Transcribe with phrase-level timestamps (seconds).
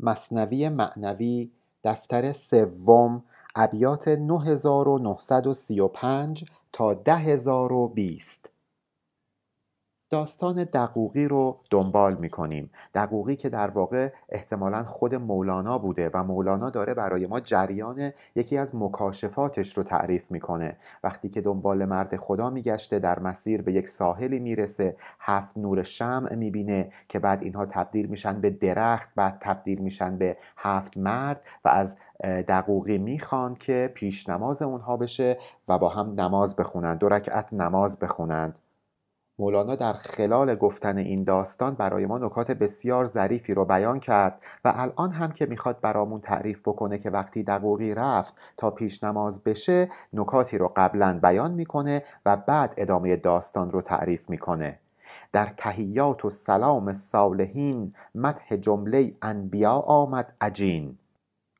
[0.00, 1.50] مصنوی معنوی
[1.84, 8.47] دفتر سوم ابیات 9935 تا 10020
[10.10, 12.70] داستان دقوقی رو دنبال می‌کنیم.
[12.94, 18.58] دقوقی که در واقع احتمالا خود مولانا بوده و مولانا داره برای ما جریان یکی
[18.58, 20.76] از مکاشفاتش رو تعریف می‌کنه.
[21.04, 26.34] وقتی که دنبال مرد خدا میگشته در مسیر به یک ساحلی می‌رسه هفت نور شمع
[26.34, 31.68] می‌بینه که بعد اینها تبدیل میشن به درخت بعد تبدیل میشن به هفت مرد و
[31.68, 31.94] از
[32.48, 37.98] دقوقی می‌خوان که پیش نماز اونها بشه و با هم نماز بخونند دو رکعت نماز
[37.98, 38.58] بخونند.
[39.40, 44.72] مولانا در خلال گفتن این داستان برای ما نکات بسیار ظریفی رو بیان کرد و
[44.76, 49.88] الان هم که می‌خواد برامون تعریف بکنه که وقتی دقوقی رفت تا پیش نماز بشه
[50.12, 54.78] نکاتی رو قبلا بیان می‌کنه و بعد ادامه داستان رو تعریف می‌کنه.
[55.32, 60.98] در تهیات و سلام صالحین مدح جمله انبیا آمد عجین.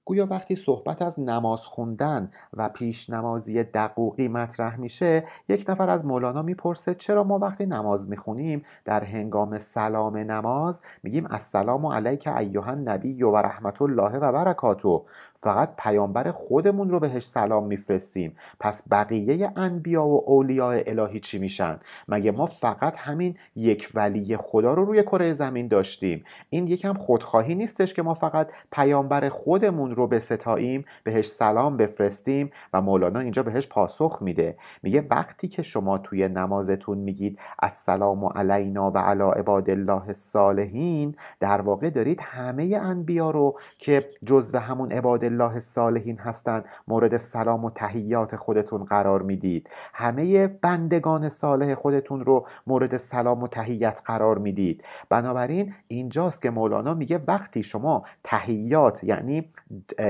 [0.09, 6.05] گویا وقتی صحبت از نماز خوندن و پیش نمازی دقوقی مطرح میشه یک نفر از
[6.05, 12.71] مولانا می‌پرسه چرا ما وقتی نماز می‌خونیم در هنگام سلام نماز میگیم السلام علیک ایها
[12.71, 15.05] النبی و رحمت الله و برکاتو
[15.43, 18.37] فقط پیامبر خودمون رو بهش سلام میفرستیم.
[18.61, 24.75] پس بقیه انبیا و اولیاء الهی چی میشن؟ مگه ما فقط همین یک ولی خدا
[24.75, 30.07] رو روی کره زمین داشتیم؟ این یکم خودخواهی نیستش که ما فقط پیامبر خودمون رو
[30.07, 34.57] بستاییم بهش سلام بفرستیم و مولانا اینجا بهش پاسخ میده.
[34.83, 41.61] میگه وقتی که شما توی نمازتون میگید السلام علینا و علی عباد الله الصالحین در
[41.61, 47.71] واقع دارید همه انبیا رو که جزو همون عباد الله الصالحین هستند مورد سلام و
[47.71, 49.71] تحیات خودتون قرار می‌دید.
[49.95, 54.85] همه بندگان صالح خودتون رو مورد سلام و تحیت قرار می‌دید.
[55.09, 59.53] بنابراین اینجاست که مولانا میگه وقتی شما تحیات یعنی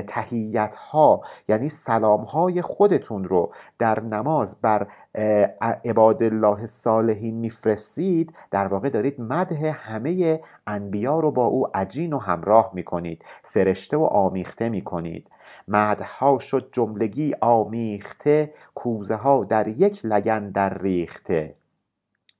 [0.06, 4.86] تحیت ها یعنی سلام های خودتون رو در نماز بر
[5.84, 12.18] عباد الله الصالحین میفرستید در واقع دارید مده همه انبیا رو با او عجین و
[12.18, 15.30] همراه می‌کنید سرشته و آمیخته می‌کنید.
[15.68, 21.57] مدها شد جملگی آمیخته کوزه ها در یک لگن در ریخته.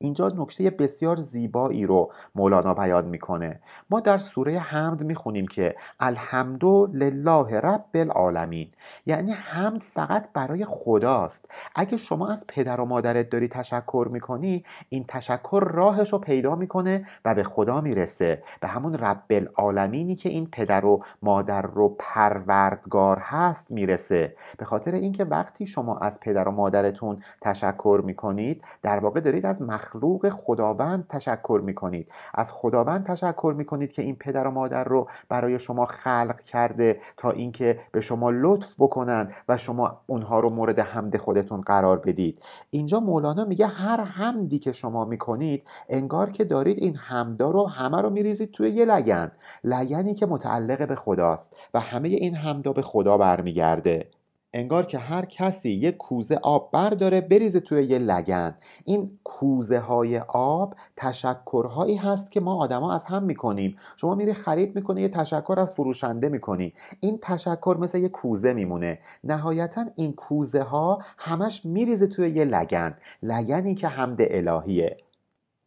[0.00, 3.60] اینجا نکته بسیار زیبایی رو مولانا بیان می‌کنه.
[3.90, 8.68] ما در سوره حمد می‌خونیم که الحمد لله رب العالمین
[9.06, 11.44] یعنی حمد فقط برای خداست.
[11.74, 17.06] اگه شما از پدر و مادرت داری تشکر می‌کنی این تشکر راهش رو پیدا می‌کنه
[17.24, 18.42] و به خدا می‌رسه.
[18.60, 24.36] به همون رب العالمینی که این پدر و مادر رو پروردگار هست می‌رسه.
[24.58, 29.62] به خاطر اینکه وقتی شما از پدر و مادرتون تشکر می‌کنید در واقع دارید از
[29.88, 32.08] مخلوق خداوند تشکر می‌کنید.
[32.34, 37.30] از خداوند تشکر می‌کنید که این پدر و مادر رو برای شما خلق کرده تا
[37.30, 42.42] اینکه به شما لطف بکنند و شما اونها رو مورد حمد خودتون قرار بدید.
[42.70, 48.02] اینجا مولانا میگه هر حمدی که شما می‌کنید انگار که دارید این حمدا رو همه
[48.02, 49.32] رو میریزید توی یه لگن.
[49.64, 54.17] لگنی که متعلق به خداست و همه این حمدا به خدا برمیگرده.
[54.52, 58.54] انگار که هر کسی یک کوزه آب برداره بریزه توی یه لگن
[58.84, 63.76] این کوزه های آب تشکرهایی هست که ما آدما از هم می‌کنیم.
[63.96, 66.74] شما میری خرید می‌کنی یه تشکر از فروشنده می‌کنی.
[67.00, 68.98] این تشکر مثل یه کوزه میمونه.
[69.24, 74.96] نهایتا این کوزه ها همش میریزه توی یه لگن لگنی که حمد الهیه.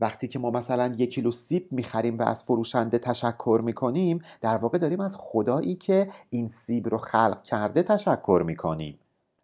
[0.02, 4.78] وقتی که ما مثلا یک کیلو سیب می‌خریم و از فروشنده تشکر می‌کنیم در واقع
[4.78, 9.00] داریم از خدایی که این سیب رو خلق کرده تشکر می‌کنیم.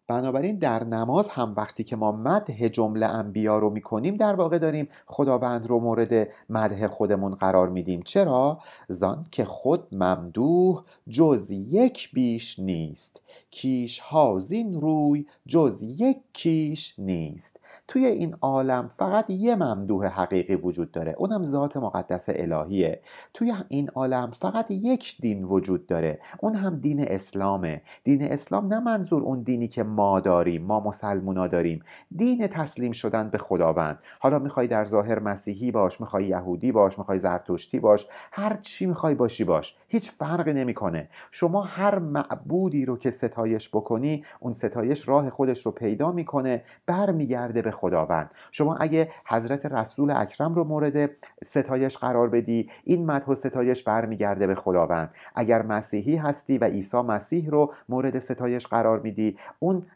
[0.08, 4.88] بنابراین در نماز هم وقتی که ما مدح جمله انبیا رو می‌کنیم در واقع داریم
[5.06, 8.02] خداوند رو مورد مدح خودمون قرار میدیم.
[8.02, 8.58] چرا؟
[8.88, 13.20] زان که خود ممدوح جز یک بیش نیست.
[13.50, 17.60] کیش ها زین روی جز یک کیش نیست.
[17.88, 23.00] توی این عالم فقط یه ممدوح حقیقی وجود داره اونم ذات مقدس الهیه.
[23.34, 27.82] توی این عالم فقط یک دین وجود داره اون هم دین اسلامه.
[28.04, 31.82] دین اسلام نه منظور اون دینی که ما داریم ما مسلمونا داریم.
[32.16, 33.98] دین تسلیم شدن به خداوند.
[34.20, 39.14] حالا می‌خوای در ظاهر مسیحی باش می‌خوای یهودی باش می‌خوای زرتشتی باش هر چی می‌خوای
[39.14, 39.76] باشی باش.
[39.88, 41.08] هیچ فرقی نمی‌کنه.
[41.30, 47.62] شما هر معبودی رو که ستایش بکنی اون ستایش راه خودش رو پیدا می‌کنه برمیگرده
[47.62, 48.30] به خداوند.
[48.52, 51.10] شما اگه حضرت رسول اکرم رو مورد
[51.44, 55.10] ستایش قرار بدی این مدح و ستایش برمیگرده به خداوند.
[55.34, 59.86] اگر مسیحی هستی و عیسی مسیح رو مورد ستایش قرار میدی اون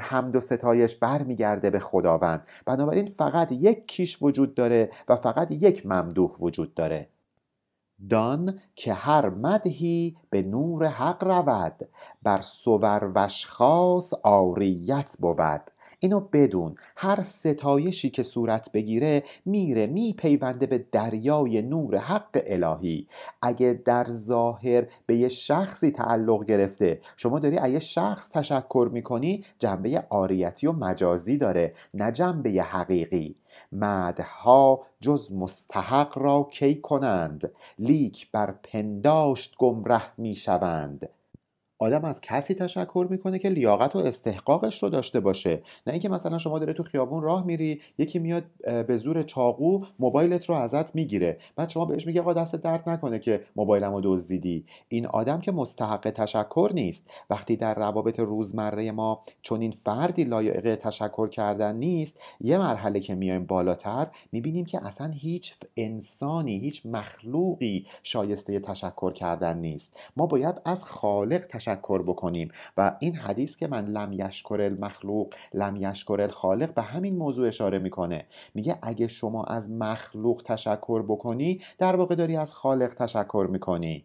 [0.00, 2.46] حمد و ستایش برمیگرده به خداوند.
[2.66, 7.08] بنابراین فقط یک کیش وجود داره و فقط یک ممدوح وجود داره.
[8.10, 11.88] دان که هر مدحی به نور حق رود
[12.22, 15.60] بر صور و اشخاص عاریت بود.
[16.04, 23.06] اینو بدون هر ستایشی که صورت بگیره میره میپیونده به دریای نور حق الهی.
[23.42, 29.44] اگه در ظاهر به یه شخصی تعلق گرفته شما داری از یه شخص تشکر می‌کنی
[29.58, 33.36] جنبه آریتی و مجازی داره نه جنبه حقیقی.
[33.72, 41.08] مدها جز مستحق را کی کنند؟ لیک بر پنداشت گمره می‌شوند
[41.82, 45.62] آدم از کسی تشکر می‌کنه که لیاقت و استحقاقش رو داشته باشه.
[45.86, 48.44] نه اینکه مثلا شما داره تو خیابون راه میری یکی میاد
[48.86, 51.38] به زور چاقو موبایلت رو ازت می‌گیره.
[51.56, 54.64] بعد شما بهش میگه آقا دست درد نکنه که موبایلمو دزدیدی.
[54.88, 57.10] این آدم که مستحق تشکر نیست.
[57.30, 63.14] وقتی در روابط روزمره ما چون این فردی لایق تشکر کردن نیست یه مرحله که
[63.14, 69.92] میایم بالاتر می‌بینیم که اصلا هیچ انسانی هیچ مخلوقی شایسته تشکر کردن نیست.
[70.16, 72.50] ما باید از خالق تشکر تشکر بکنیم.
[72.76, 77.78] و این حدیث که من لم یشکر المخلوق لم یشکر الخالق به همین موضوع اشاره
[77.78, 78.26] می‌کنه.
[78.54, 84.04] میگه اگه شما از مخلوق تشکر بکنی در واقع داری از خالق تشکر می‌کنی.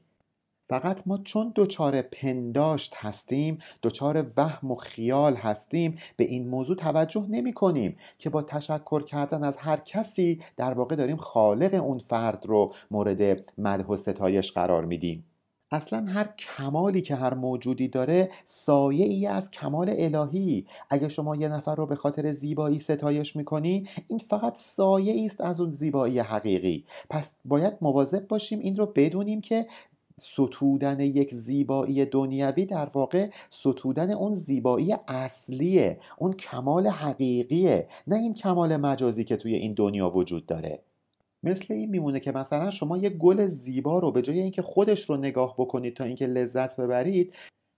[0.69, 7.25] فقط ما چون دچار پنداشت هستیم دچار وهم و خیال هستیم به این موضوع توجه
[7.29, 12.45] نمی کنیم که با تشکر کردن از هر کسی در واقع داریم خالق اون فرد
[12.45, 15.25] رو مورد مدح و ستایش قرار میدیم.
[15.71, 20.65] اصلا هر کمالی که هر موجودی داره سایه ای از کمال الهی.
[20.89, 25.61] اگه شما یه نفر رو به خاطر زیبایی ستایش می‌کنی این فقط سایه است از
[25.61, 26.85] اون زیبایی حقیقی.
[27.09, 29.67] پس باید مواظب باشیم این رو بدونیم که
[30.19, 38.33] ستودن یک زیبایی دنیوی در واقع ستودن اون زیبایی اصلیه اون کمال حقیقیه نه این
[38.33, 40.79] کمال مجازی که توی این دنیا وجود داره.
[41.43, 45.17] مثل این میمونه که مثلا شما یه گل زیبا رو به جای اینکه خودش رو
[45.17, 47.33] نگاه بکنید تا اینکه لذت ببرید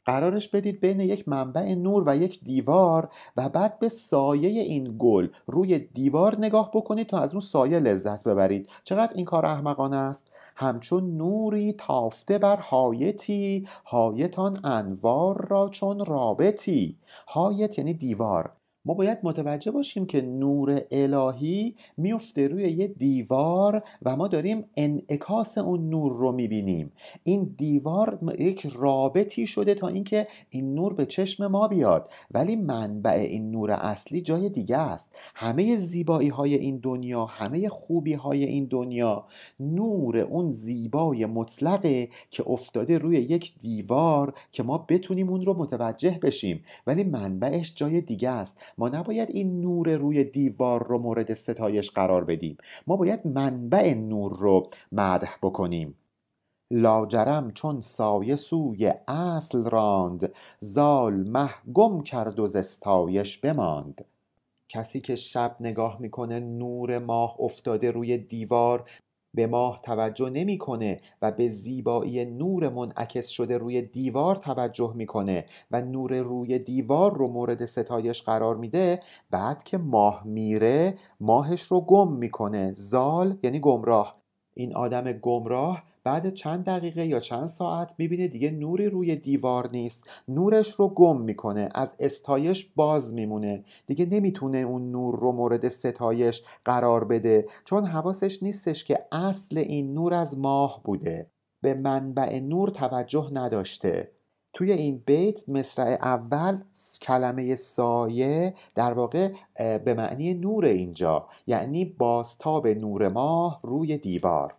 [0.05, 5.27] قرارش بدید بین یک منبع نور و یک دیوار و بعد به سایه این گل
[5.47, 8.69] روی دیوار نگاه بکنید تا از اون سایه لذت ببرید.
[8.83, 16.97] چقدر این کار احمقانه است؟ همچون نوری تافته بر حایتی حایتان انوار را چون رابطی.
[17.25, 18.51] حایت یعنی دیوار.
[18.89, 25.57] ما باید متوجه باشیم که نور الهی میفته روی یه دیوار و ما داریم انعکاس
[25.57, 26.91] اون نور رو می‌بینیم.
[27.23, 32.09] این دیوار یک رابطی شده تا اینکه این نور به چشم ما بیاد.
[32.31, 35.09] ولی منبع این نور اصلی جای دیگه است.
[35.35, 39.25] همه زیبایی های این دنیا همه خوبی های این دنیا
[39.59, 46.19] نور اون زیبای مطلقه که افتاده روی یک دیوار که ما بتونیم اون رو متوجه
[46.21, 46.63] بشیم.
[46.87, 48.57] ولی منبعش جای دیگه است.
[48.79, 52.57] ما نباید این نور روی دیوار رو مورد ستایش قرار بدیم.
[52.87, 55.95] ما باید منبع نور رو مدح بکنیم.
[56.71, 64.05] لاجرم چون سایه سوی اصل راند زال مه گم کرد و زستایش بماند.
[64.69, 68.89] کسی که شب نگاه می‌کنه نور ماه افتاده روی دیوار
[69.33, 75.81] به ماه توجه نمی‌کنه و به زیبایی نور منعکس شده روی دیوار توجه می‌کنه و
[75.81, 79.01] نور روی دیوار رو مورد ستایش قرار میده.
[79.31, 82.73] بعد که ماه میره ماهش رو گم می‌کنه.
[82.73, 84.19] زال یعنی گمراه.
[84.53, 90.03] این آدم گمراه بعد چند دقیقه یا چند ساعت می‌بینه دیگه نوری روی دیوار نیست.
[90.27, 93.63] نورش رو گم می‌کنه از استایش باز میمونه.
[93.87, 99.93] دیگه نمی‌تونه اون نور رو مورد ستایش قرار بده چون حواسش نیستش که اصل این
[99.93, 101.27] نور از ماه بوده.
[101.61, 104.11] به منبع نور توجه نداشته.
[104.53, 106.57] توی این بیت مصرع اول
[107.01, 109.31] کلمه سایه در واقع
[109.77, 111.27] به معنی نور اینجا.
[111.47, 114.53] یعنی بازتاب نور ماه روی دیوار.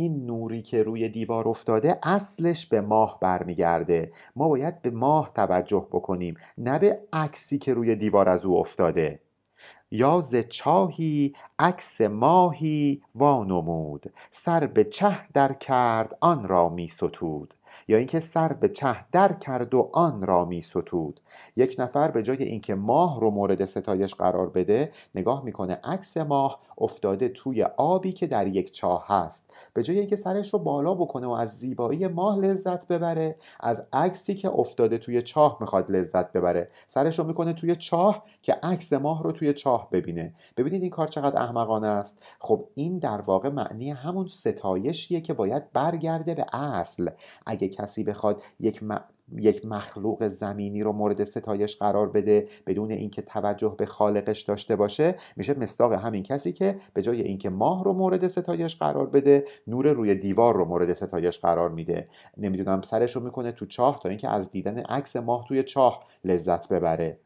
[0.00, 4.12] این نوری که روی دیوار افتاده اصلش به ماه برمیگرده.
[4.36, 9.20] ما باید به ماه توجه بکنیم نه به عکسی که روی دیوار از او افتاده.
[9.90, 14.12] یا چاهی عکس ماهی وانمود.
[14.32, 17.54] سر به چه در کرد آن را می ستود.
[17.90, 21.20] یا اینکه سر به چه در کرد و آن را می ستود.
[21.56, 26.60] یک نفر به جای اینکه ماه رو مورد ستایش قرار بده نگاه می‌کنه عکس ماه
[26.78, 29.50] افتاده توی آبی که در یک چاه هست.
[29.74, 34.34] به جای اینکه سرش رو بالا بکنه و از زیبایی ماه لذت ببره از عکسی
[34.34, 36.68] که افتاده توی چاه می‌خواد لذت ببره.
[36.88, 40.34] سرش رو می‌کنه توی چاه که عکس ماه رو توی چاه ببینه.
[40.56, 42.18] ببینید این کار چقدر احمقانه است.
[42.38, 47.10] خب این در واقع معنی همون ستایشیه که باید برگرده به اصل.
[47.46, 48.80] اگه کسی بخواد یک
[49.36, 55.14] یک مخلوق زمینی رو مورد ستایش قرار بده بدون اینکه توجه به خالقش داشته باشه
[55.36, 59.92] میشه مستاق همین کسی که به جای اینکه ماه رو مورد ستایش قرار بده نور
[59.92, 62.08] روی دیوار رو مورد ستایش قرار میده.
[62.36, 66.68] نمی‌دونم سرش رو می‌کنه تو چاه تا اینکه از دیدن عکس ماه توی چاه لذت
[66.68, 67.18] ببره.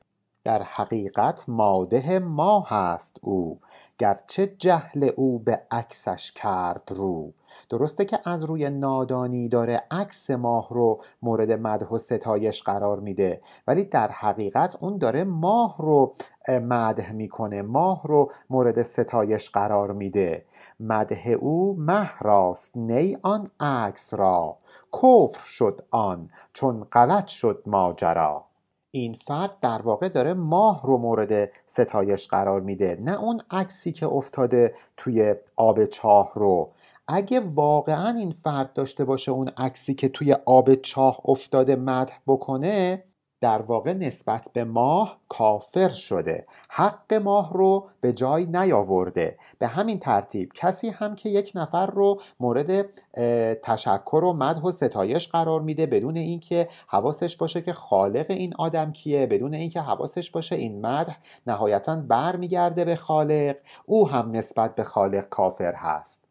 [0.45, 3.61] در حقیقت ماده ماه هست او
[3.99, 7.33] گرچه جهل او به عکسش کرد رو.
[7.69, 13.41] درسته که از روی نادانی داره عکس ماه رو مورد مدح و ستایش قرار میده
[13.67, 16.15] ولی در حقیقت اون داره ماه رو
[16.49, 20.45] مدح می‌کنه ماه رو مورد ستایش قرار میده.
[20.81, 24.57] مدح او مه راست نی آن عکس را.
[24.93, 28.45] کفر شد آن چون غلط شد ماجرا.
[28.91, 34.07] این فرد در واقع داره ماه رو مورد ستایش قرار میده نه اون عکسی که
[34.07, 36.71] افتاده توی آب چاه رو.
[37.09, 43.05] اگه واقعا این فرد داشته باشه اون عکسی که توی آب چاه افتاده مدح بکنه
[43.45, 46.47] در واقع نسبت به ماه کافر شده.
[46.69, 49.39] حق ماه رو به جای نیاورده.
[49.59, 52.87] به همین ترتیب کسی هم که یک نفر رو مورد
[53.63, 58.93] تشکر و مدح و ستایش قرار میده بدون اینکه حواسش باشه که خالق این آدم
[58.93, 63.57] کیه بدون اینکه حواسش باشه این مدح نهایتا برمیگرده به خالق
[63.87, 66.24] او هم نسبت به خالق کافر هست.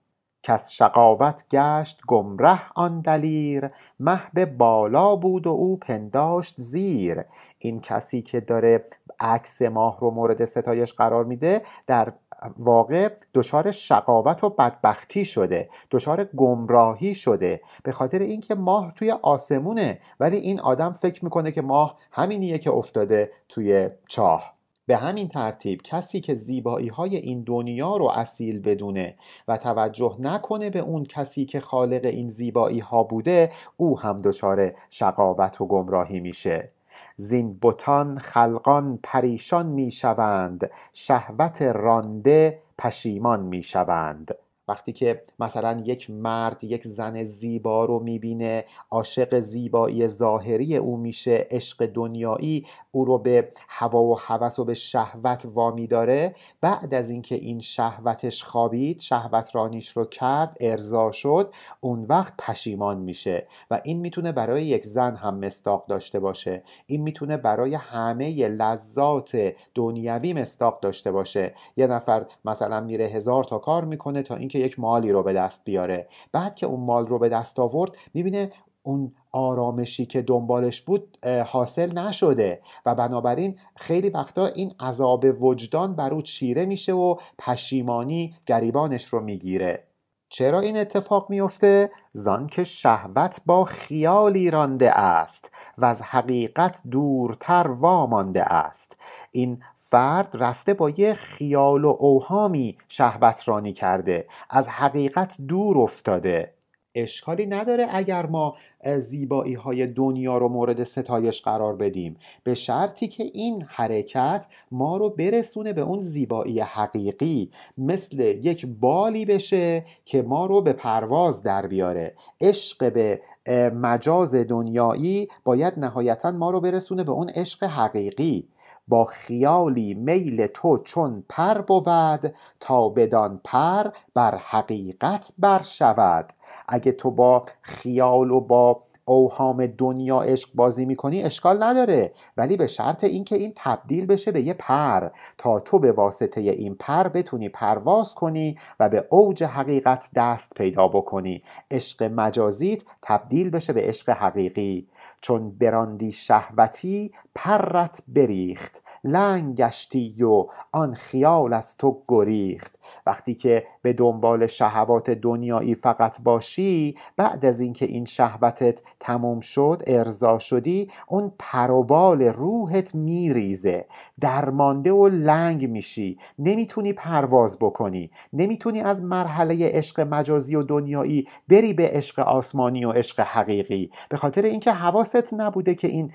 [0.43, 3.69] کس شقاوت گشت گمره آن دلیر
[3.99, 7.23] مه به بالا بود و او پنداشت زیر.
[7.57, 8.85] این کسی که داره
[9.19, 12.13] عکس ماه رو مورد ستایش قرار میده در
[12.57, 17.61] واقع دچار شقاوت و بدبختی شده دچار گمراهی شده.
[17.83, 22.71] به خاطر اینکه ماه توی آسمونه ولی این آدم فکر می‌کنه که ماه همینیه که
[22.71, 24.53] افتاده توی چاه.
[24.85, 29.15] به همین ترتیب کسی که زیبایی های این دنیا رو اصیل بدونه
[29.47, 34.71] و توجه نکنه به اون کسی که خالق این زیبایی ها بوده او هم دچار
[34.89, 36.69] شقاوت و گمراهی میشه.
[37.17, 44.35] زین بتان خلقان پریشان می‌شوند شهوت رانده پشیمان می‌شوند.
[44.67, 51.47] وقتی که مثلا یک مرد یک زن زیبا رو می‌بینه عاشق زیبایی ظاهری او میشه
[51.51, 57.09] عشق دنیایی او رو به هوا و هوس و به شهوت وامی داره بعد از
[57.09, 63.81] اینکه این شهوتش خوابید شهوت رانیش رو کرد ارضا شد اون وقت پشیمان میشه و
[63.83, 66.63] این می‌تونه برای یک زن هم مستاق داشته باشه.
[66.85, 71.53] این می‌تونه برای همه لذات دنیوی مستاق داشته باشه.
[71.77, 75.61] یه نفر مثلا میره هزار تا کار می‌کنه تا اینکه یک مالی رو به دست
[75.63, 76.07] بیاره.
[76.31, 78.51] بعد که اون مال رو به دست آورد می‌بینه
[78.83, 82.61] اون آرامشی که دنبالش بود حاصل نشده.
[82.85, 89.19] و بنابراین خیلی وقتا این عذاب وجدان بر او چیره میشه و پشیمانی گریبانش رو
[89.19, 89.83] می‌گیره.
[90.29, 97.67] چرا این اتفاق میفته؟ زان که شهوت با خیالی رانده است و از حقیقت دورتر
[97.67, 98.95] وامانده است.
[99.31, 104.25] این فرد رفته با یه خیال و اوهامی شهوت رانی کرده.
[104.49, 106.53] از حقیقت دور افتاده.
[106.95, 108.55] اشکالی نداره اگر ما
[108.99, 112.17] زیبایی های دنیا رو مورد ستایش قرار بدیم.
[112.43, 117.51] به شرطی که این حرکت ما رو برسونه به اون زیبایی حقیقی.
[117.77, 122.13] مثل یک بالی بشه که ما رو به پرواز در بیاره.
[122.41, 123.21] عشق به
[123.69, 128.47] مجاز دنیایی باید نهایتا ما رو برسونه به اون عشق حقیقی.
[128.87, 136.33] با خیالی میل تو چون پر بود تا بدان پر بر حقیقت بر شود.
[136.67, 142.13] اگه تو با خیال و با اوهام دنیا عشق بازی می‌کنی اشکال نداره.
[142.37, 145.09] ولی به شرط اینکه این تبدیل بشه به یه پر.
[145.37, 150.87] تا تو به واسطه این پر بتونی پرواز کنی و به اوج حقیقت دست پیدا
[150.87, 151.43] بکنی.
[151.71, 154.87] عشق مجازیت تبدیل بشه به عشق حقیقی.
[155.21, 158.81] چون براندی شهوتی پرت بریخت.
[159.03, 162.79] لنگ گشتی و آن خیال از تو گریخت.
[163.05, 169.83] وقتی که به دنبال شهوات دنیایی فقط باشی بعد از اینکه این شهوتت تموم شد
[169.87, 173.85] ارضا شدی اون پروبال روحت میریزه
[174.19, 181.73] درمانده و لنگ میشی نمی‌تونی پرواز بکنی نمی‌تونی از مرحله عشق مجازی و دنیایی بری
[181.73, 183.91] به عشق آسمانی و عشق حقیقی.
[184.09, 186.11] به خاطر اینکه حواست نبوده که این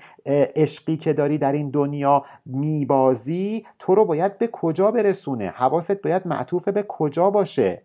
[0.55, 6.27] عشقی که داری در این دنیا میبازی تو رو باید به کجا برسونه؟ حواست باید
[6.27, 7.81] معطوف به کجا باشه.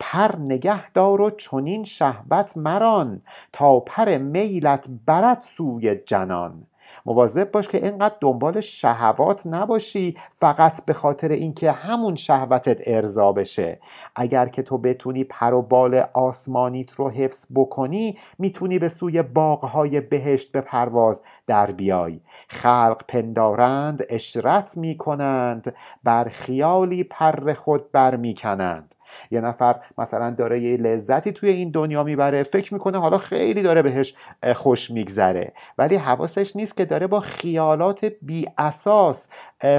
[0.00, 6.66] پر نگه دار و چنین شهوت مران تا پر میلت برد سوی جنان.
[7.06, 13.80] مواظب باش که اینقدر دنبال شهوات نباشی فقط به خاطر اینکه همون شهوتت ارضا بشه.
[14.16, 20.00] اگر که تو بتونی پر و بال آسمانیت رو حفظ بکنی می‌تونی به سوی باغهای
[20.00, 22.20] بهشت به پرواز در بیای.
[22.48, 25.74] خلق پندارند اشرت می‌کنند
[26.04, 28.95] بر خیالی پر خود برمیکنند.
[29.30, 33.82] یه نفر مثلا داره یه لذتی توی این دنیا می‌بره فکر می‌کنه حالا خیلی داره
[33.82, 34.14] بهش
[34.54, 35.52] خوش میگذره.
[35.78, 39.28] ولی حواسش نیست که داره با خیالات بی اساس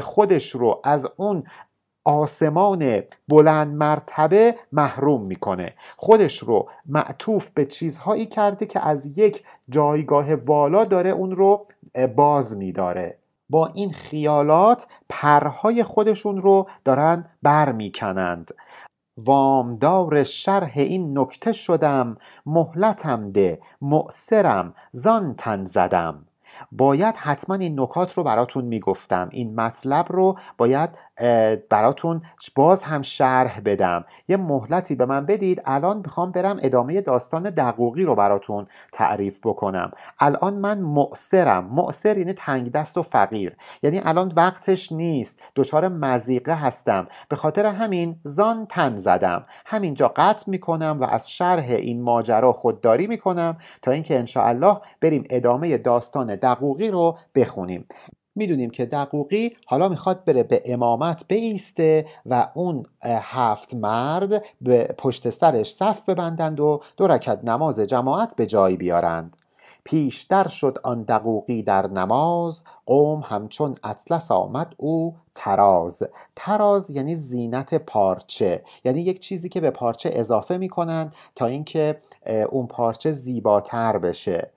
[0.01, 1.43] خودش رو از اون
[2.05, 5.73] آسمان بلند مرتبه محروم می‌کنه.
[5.97, 11.67] خودش رو معطوف به چیزهایی کرده که از یک جایگاه والا داره اون رو
[12.15, 13.17] باز میداره.
[13.49, 18.51] با این خیالات پرهای خودشون رو دارن برمیکنند.
[19.17, 26.25] وامدار شرح این نکته شدم مهلتم ده مؤثرم زان تن زدم.
[26.71, 29.29] باید حتما این نکات رو براتون می‌گفتم.
[29.31, 30.89] این مطلب رو باید
[31.69, 32.21] براتون
[32.55, 34.05] باز هم شرح بدم.
[34.27, 39.91] یه مهلتی به من بدید الان می‌خوام برم ادامه داستان دقوقی رو براتون تعریف بکنم.
[40.19, 43.55] الان من مؤثرم مؤثر یعنی تنگ دست و فقیر.
[43.83, 45.39] یعنی الان وقتش نیست.
[45.55, 47.07] دچار مزیقه هستم.
[47.29, 49.45] به خاطر همین زان تن زدم.
[49.65, 55.77] همینجا قطع می‌کنم و از شرح این ماجرا خودداری می‌کنم تا اینکه انشاءالله بریم ادامه
[55.77, 57.85] داستان دقوقی رو بخونیم.
[58.37, 65.29] می‌دونیم که دقوقی حالا می‌خواد بره به امامت بیسته و اون هفت مرد به پشت
[65.29, 69.37] سرش صف ببندند و دو رکت نماز جماعت به جای بیارند.
[69.83, 76.03] پیشتر شد آن دقوقی در نماز قوم همچون اطلس آمد او تراز
[76.35, 81.97] تراز یعنی زینت پارچه یعنی یک چیزی که به پارچه اضافه می‌کنند تا اینکه
[82.49, 84.51] اون پارچه زیباتر بشه.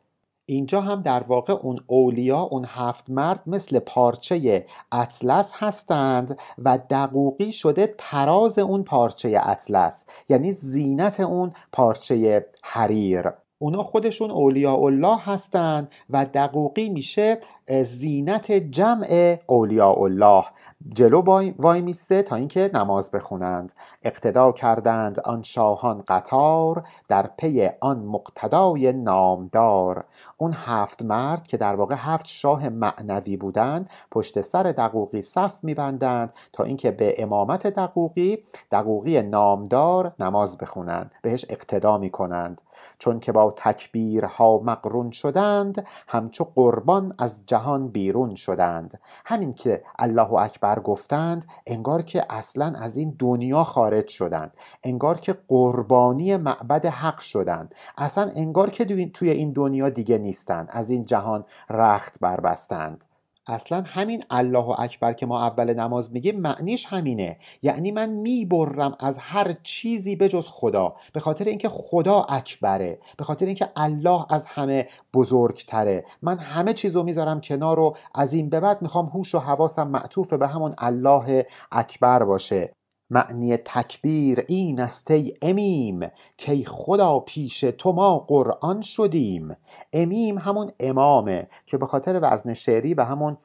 [0.53, 7.53] اینجا هم در واقع اون اولیا اون هفت مرد مثل پارچه اطلس هستند و دقوقی
[7.53, 13.33] شده تراز اون پارچه اطلس یعنی زینت اون پارچه حریر.
[13.59, 17.39] اونا خودشون اولیاء الله هستند و دقوقی میشه
[17.71, 20.45] زینت جمع اولیاء الله
[20.89, 23.73] جلو وای میسته تا اینکه نماز بخونند.
[24.03, 30.05] اقتدا کردند آن شاهان قطار در پی آن مقتدای نامدار.
[30.37, 36.33] اون هفت مرد که در واقع هفت شاه معنوی بودند پشت سر دقوقی صف میبندند
[36.53, 38.39] تا اینکه به امامت دقوقی
[38.73, 41.13] دقوقی نامدار نماز بخونند.
[41.23, 42.63] بهش اقتدا می‌کنند.
[42.99, 49.01] چون که با تکبیرها مقرون شدند همچو قربان از جهان بیرون شدند.
[49.25, 54.53] همین که الله اکبر گفتند انگار که اصلا از این دنیا خارج شدند.
[54.85, 57.75] انگار که قربانی معبد حق شدند.
[57.99, 60.69] اصلا انگار که توی این دنیا دیگه نیستند.
[60.71, 63.05] از این جهان رخت بربستند.
[63.51, 67.37] اصلا همین الله اکبر که ما اول نماز میگیم معنیش همینه.
[67.63, 70.95] یعنی من می‌برم از هر چیزی بجز خدا.
[71.13, 72.99] به خاطر اینکه خدا اکبره.
[73.19, 76.05] به خاطر اینکه الله از همه بزرگتره.
[76.23, 79.89] من همه چیز رو می‌ذارم کنار و از این به بعد می‌خوام هوش و حواسم
[79.89, 82.73] معطوف به همون الله اکبر باشه.
[83.11, 86.01] معنی تکبیر این است ای امیم
[86.39, 89.57] که خدا پیش تو ما قرآن شدیم.
[89.93, 93.37] امیم همون امامه که به خاطر وزن شعری و همون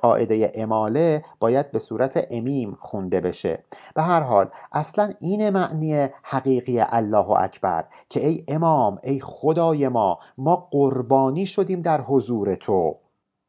[0.00, 3.64] قاعده اماله باید به صورت امیم خونده بشه.
[3.94, 10.18] به هر حال اصلا این معنی حقیقی الله اکبر که ای امام ای خدای ما
[10.38, 12.96] ما قربانی شدیم در حضور تو.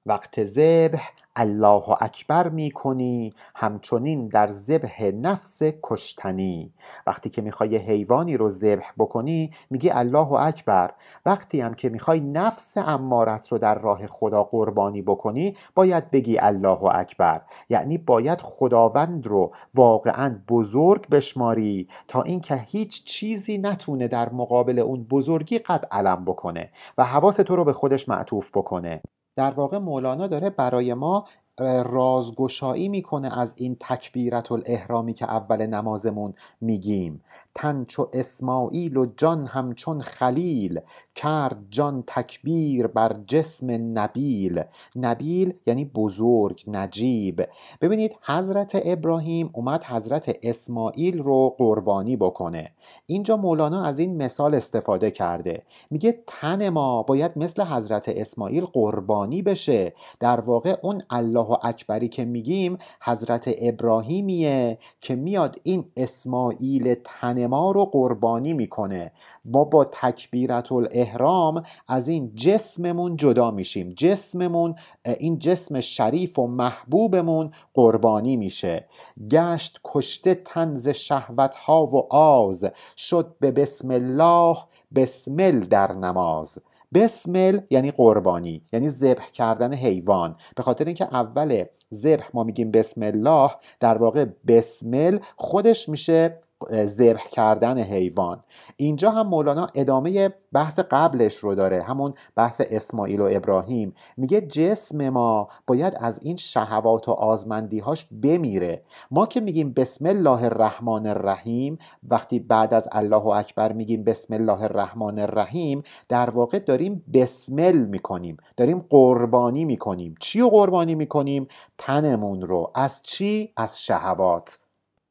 [0.05, 6.73] وقت ذبح الله اکبر می کنی همچنین در ذبح نفس کشتنی.
[7.07, 10.93] وقتی که می‌خوای حیوانی رو ذبح بکنی میگی الله اکبر.
[11.25, 16.83] وقتی هم که می‌خوای نفس امارت رو در راه خدا قربانی بکنی باید بگی الله
[16.83, 17.41] اکبر.
[17.69, 25.03] یعنی باید خداوند رو واقعا بزرگ بشماری تا اینکه هیچ چیزی نتونه در مقابل اون
[25.03, 29.01] بزرگی قد علم بکنه و حواس تو رو به خودش معطوف بکنه.
[29.35, 31.27] در واقع مولانا داره برای ما
[31.59, 37.23] رازگشایی می‌کنه از این تکبیرت الاحرامی که اول نمازمون میگیم.
[37.55, 40.79] تن چو اسماعیل و جان همچون خلیل
[41.15, 44.63] کرد جان تکبیر بر جسم نبیل.
[44.95, 47.47] نبیل یعنی بزرگ نجیب.
[47.81, 52.71] ببینید حضرت ابراهیم اومد حضرت اسماعیل رو قربانی بکنه.
[53.05, 55.63] اینجا مولانا از این مثال استفاده کرده.
[55.91, 59.93] میگه تن ما باید مثل حضرت اسماعیل قربانی بشه.
[60.19, 67.47] در واقع اون الله الله اکبری که میگیم حضرت ابراهیمیه که میاد این اسماعیل تن
[67.47, 69.11] ما رو قربانی می‌کنه.
[69.45, 73.93] ما با تکبیرت الاحرام از این جسممون جدا میشیم.
[73.97, 74.75] جسممون
[75.05, 78.85] این جسم شریف و محبوبمون قربانی میشه.
[79.31, 82.65] گشت کشته تنز شهوت ها و آز.
[82.97, 84.57] شد به بسم الله
[84.95, 86.57] بسمل در نماز.
[86.93, 90.35] بسمل یعنی قربانی یعنی ذبح کردن حیوان.
[90.55, 96.41] به خاطر اینکه اول ذبح ما میگیم بسم الله در واقع بسمل خودش میشه
[96.85, 98.43] ذبح کردن حیوان.
[98.77, 103.93] اینجا هم مولانا ادامه بحث قبلش رو داره همون بحث اسماعیل و ابراهیم.
[104.17, 108.81] میگه جسم ما باید از این شهوات و آزمندیهاش بمیره.
[109.11, 111.77] ما که میگیم بسم الله الرحمن الرحیم
[112.09, 118.37] وقتی بعد از الله اکبر میگیم بسم الله الرحمن الرحیم در واقع داریم بسمل می‌کنیم
[118.57, 120.15] داریم قربانی می‌کنیم.
[120.19, 121.47] چی رو قربانی می‌کنیم؟
[121.77, 122.71] تنمون رو.
[122.75, 124.59] از چی؟ از شهوات.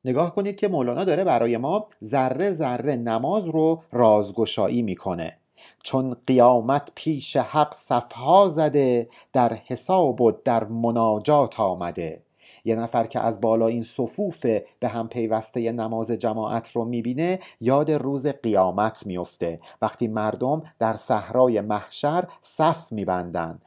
[0.05, 5.37] نگاه کنید که مولانا داره برای ما ذره ذره نماز رو رازگشایی می‌کنه.
[5.83, 12.23] چون قیامت پیش حق صفها زده در حساب و در مناجات آمده.
[12.65, 14.47] یه نفر که از بالا این صفوف
[14.81, 21.61] به هم پیوسته نماز جماعت رو می‌بینه یاد روز قیامت میفته وقتی مردم در صحرای
[21.61, 23.59] محشر صف میبندن.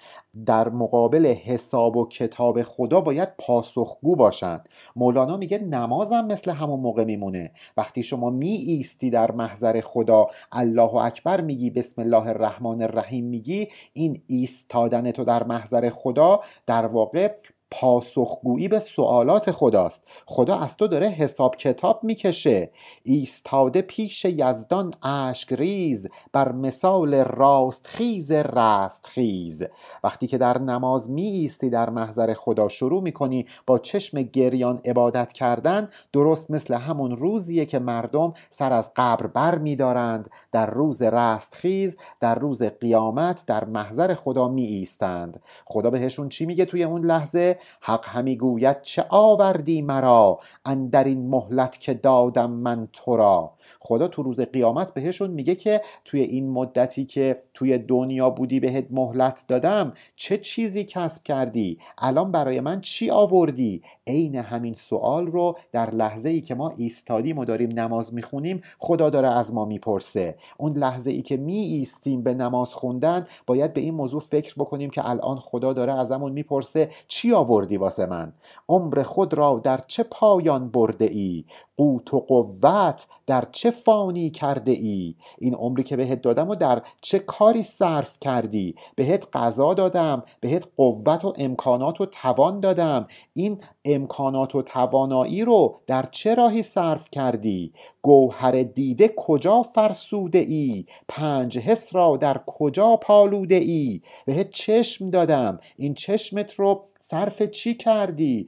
[0.45, 4.69] در مقابل حساب و کتاب خدا باید پاسخگو باشند.
[4.95, 7.51] مولانا میگه نمازم مثل همون موقع میمونه.
[7.77, 13.67] وقتی شما می ایستی در محضر خدا الله اکبر میگی بسم الله الرحمن الرحیم میگی
[13.93, 17.35] این ایستادن تو در محضر خدا در واقع
[17.73, 20.07] پاسخگویی به سوالات خداست.
[20.25, 22.69] خدا از تو داره حساب کتاب می‌کشه.
[23.03, 29.63] ایستاده پیش یزدان اشک ریز بر مثال راست خیز رست خیز.
[30.03, 35.33] وقتی که در نماز می ایستی در محضر خدا شروع می‌کنی با چشم گریان عبادت
[35.33, 40.29] کردن درست مثل همون روزیه که مردم سر از قبر بر میدارند.
[40.51, 46.45] در روز رست خیز در روز قیامت در محضر خدا می ایستند خدا بهشون چی
[46.45, 52.51] میگه توی اون لحظه؟ حق همی گوید چه آوردی مرا اندر این مهلت که دادم
[52.51, 53.53] من تو را.
[53.79, 58.85] خدا تو روز قیامت بهشون میگه که توی این مدتی که توی دنیا بودی بهت
[58.89, 65.57] مهلت دادم چه چیزی کسب کردی؟ الان برای من چی آوردی؟ عین همین سوال رو
[65.71, 70.35] در لحظه ای که ما ایستادیم و داریم نماز می‌خونیم خدا داره از ما می‌پرسه.
[70.57, 74.89] اون لحظه ای که می ایستیم به نماز خوندن باید به این موضوع فکر بکنیم
[74.89, 78.33] که الان خدا داره ازمون می‌پرسه چی آوردی واسه من؟
[78.69, 81.43] عمر خود را در چه پایان برده ای
[81.77, 86.81] قوت و قوت در چه فانی کرده ای این عمری که بهت دادم و در
[87.01, 88.75] چه کاری صرف کردی.
[88.95, 93.07] بهت غذا دادم بهت قوت و امکانات و توان دادم.
[93.33, 100.85] این امکانات و توانایی رو در چه راهی صرف کردی؟ گوهر دیده کجا فرسوده ای؟
[101.07, 105.59] پنج حس را در کجا پالوده ای؟ بهت چشم دادم.
[105.77, 108.47] این چشمت رو صرف چی کردی؟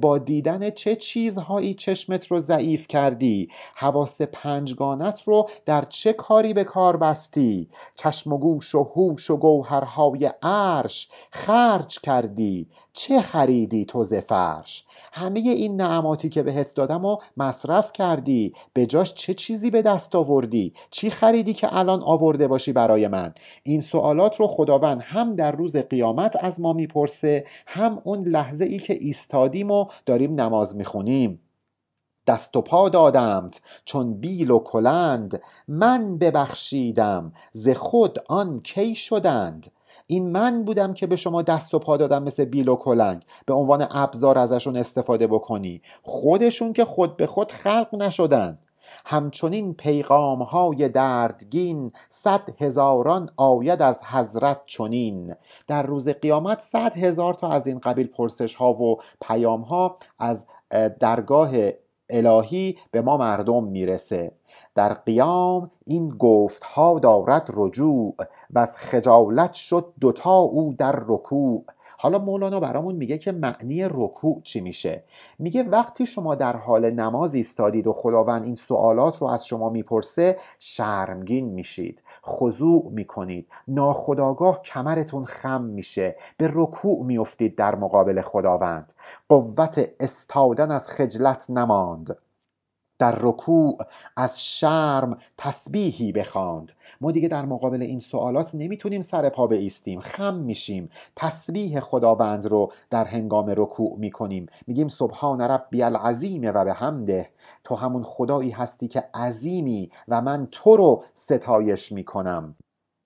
[0.00, 6.64] با دیدن چه چیزهایی چشمت رو ضعیف کردی؟ حواس پنجگانت رو در چه کاری به
[6.64, 14.04] کار بستی؟ چشم و گوش و هوش و گوهرهای عرش خرج کردی؟ چه خریدی تو
[14.04, 19.70] ز فرش؟ همه این نعماتی که بهت دادم و مصرف کردی به جاش چه چیزی
[19.70, 25.00] به دست آوردی؟ چی خریدی که الان آورده باشی برای من؟ این سوالات رو خداوند
[25.02, 30.40] هم در روز قیامت از ما می‌پرسه هم اون لحظه ای که ایستادیم و داریم
[30.40, 31.40] نماز می‌خونیم.
[32.26, 39.72] دست و پا دادمت چون بیل و کلند من ببخشیدم ز خود آن کی شدند؟
[40.06, 43.22] این من بودم که به شما دست و پا دادم مثل بیل و کلنگ.
[43.46, 45.82] به عنوان ابزار ازشون استفاده بکنی.
[46.02, 48.58] خودشون که خود به خود خلق نشدن.
[49.04, 55.34] همچنین پیغام های دردگین صد هزاران آید از حضرت چنین.
[55.66, 60.46] در روز قیامت صد هزار تا از این قبیل پرسش ها و پیام ها از
[61.00, 61.50] درگاه
[62.10, 64.32] الهی به ما مردم می‌رسه.
[64.76, 68.14] در قیام این گفت ها دارد رجوع
[68.50, 71.64] و از خجالت شد دوتا او در رکوع.
[71.98, 75.04] حالا مولانا برامون میگه که معنی رکوع چی میشه؟
[75.38, 80.36] میگه وقتی شما در حال نماز ایستادید و خداوند این سوالات رو از شما می‌پرسه
[80.58, 88.92] شرمگین میشید خضوع می‌کنید ناخداگاه کمرتون خم میشه به رکوع میافتید در مقابل خداوند.
[89.28, 92.16] قوت استادن از خجلت نماند.
[92.98, 93.78] در رکوع
[94.16, 96.72] از شرم تسبیحی بخواند.
[97.00, 100.90] ما دیگه در مقابل این سوالات نمی‌تونیم سر پا بیستیم خم میشیم.
[101.16, 104.46] تسبیح خداوند رو در هنگام رکوع می‌کنیم.
[104.66, 107.30] میگیم سبحان ربی العظیم و به همده
[107.64, 112.54] تو همون خدایی هستی که عظیمی و من تو رو ستایش می‌کنم.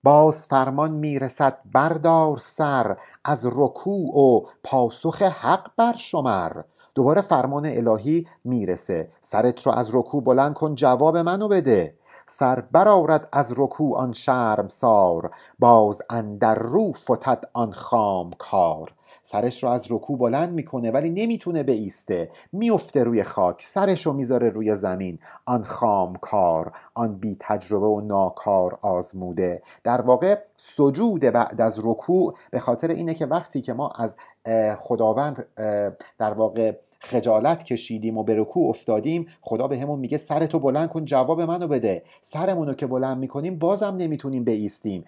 [0.03, 6.61] باز فرمان می‌رسد بردار سر از رکوع و پاسخ حق بر شمر.
[6.95, 9.09] دوباره فرمان الهی می‌رسه.
[9.21, 11.93] سرت رو از رکوع بلند کن جواب منو بده.
[12.25, 18.91] سر برآورد از رکوع آن شرم سار باز اندر رو فتد آن خام کار
[19.23, 22.29] سرش رو از رکوع بلند می‌کنه ولی نمی‌تونه بیسته.
[22.53, 25.19] میفته روی خاک سرش رو می‌ذاره روی زمین.
[25.45, 29.61] آن خام کار آن بی تجربه و ناکار آزموده.
[29.83, 34.15] در واقع سجود بعد از رکوع به خاطر اینه که وقتی که ما از
[34.79, 35.45] خداوند
[36.17, 41.05] در واقع خجالت کشیدیم و به رکوع افتادیم خدا به همون میگه سرتو بلند کن
[41.05, 42.03] جواب منو بده.
[42.21, 45.05] سرمونو که بلند می‌کنیم بازم نمی‌تونیم بیستیم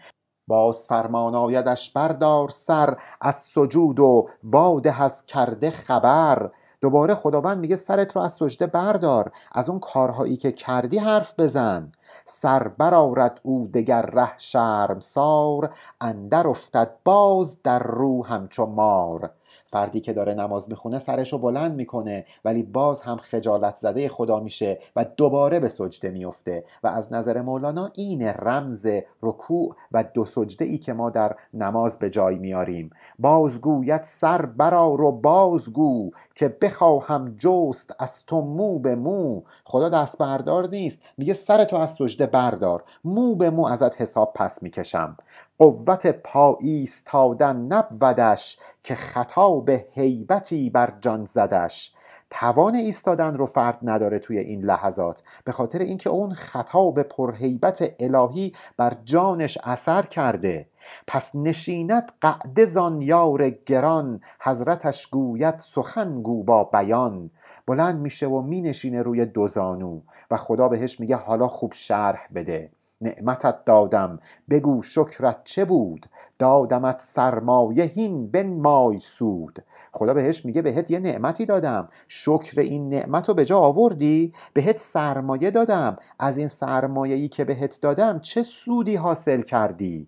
[0.47, 6.51] باز فرمان آیدش بردار سر از سجود و واده از کرده خبر.
[6.81, 11.91] دوباره خداوند میگه سرت رو از سجده بردار از اون کارهایی که کردی حرف بزن.
[12.25, 19.29] سر برآورد او دگر ره شرم سار اندر افتد باز در رو همچو مار.
[19.73, 24.79] فردی که داره نماز می‌خونه سرشو بلند می‌کنه ولی باز هم خجالت زده خدا میشه
[24.95, 28.87] و دوباره به سجده میفته و از نظر مولانا این رمز
[29.21, 35.01] رکوع و دو سجده ای که ما در نماز به جای میاریم بازگویت سر برار
[35.01, 39.41] و بازگو که بخواهم جست از تو مو به مو.
[39.65, 42.83] خدا دست بردار نیست میگه سر تو از سجده بردار.
[43.03, 45.17] مو به مو ازت حساب پس می‌کشم.
[45.57, 51.93] قوت پا ایستادن نبودش که خطا به حیبتی بر جان زدش.
[52.29, 55.23] توان ایستادن رو فرد نداره توی این لحظات.
[55.45, 60.67] به خاطر اینکه اون خطا به پرهیبت الهی بر جانش اثر کرده.
[61.07, 67.29] پس نشیند قعده زان یار گران حضرتش گوید سخن گو با بیان.
[67.67, 72.69] بلند میشه و مینشینه روی دوزانو و خدا بهش میگه حالا خوب شرح بده.
[73.03, 74.19] نعمتت دادم.
[74.49, 76.05] بگو شکرت چه بود؟
[76.39, 79.63] دادمت سرمایه هین بنمای سود.
[79.91, 81.89] خدا بهش میگه بهت یه نعمتی دادم.
[82.07, 85.97] شکر این نعمت رو به جا آوردی؟ بهت سرمایه دادم.
[86.19, 90.07] از این سرمایه‌ای که بهت دادم چه سودی حاصل کردی؟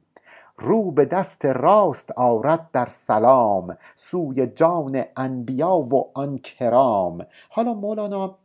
[0.57, 3.77] رو به دست راست آرد در سلام.
[3.95, 7.25] سوی جان انبیا و آن کرام.
[7.49, 8.37] حالا مولانا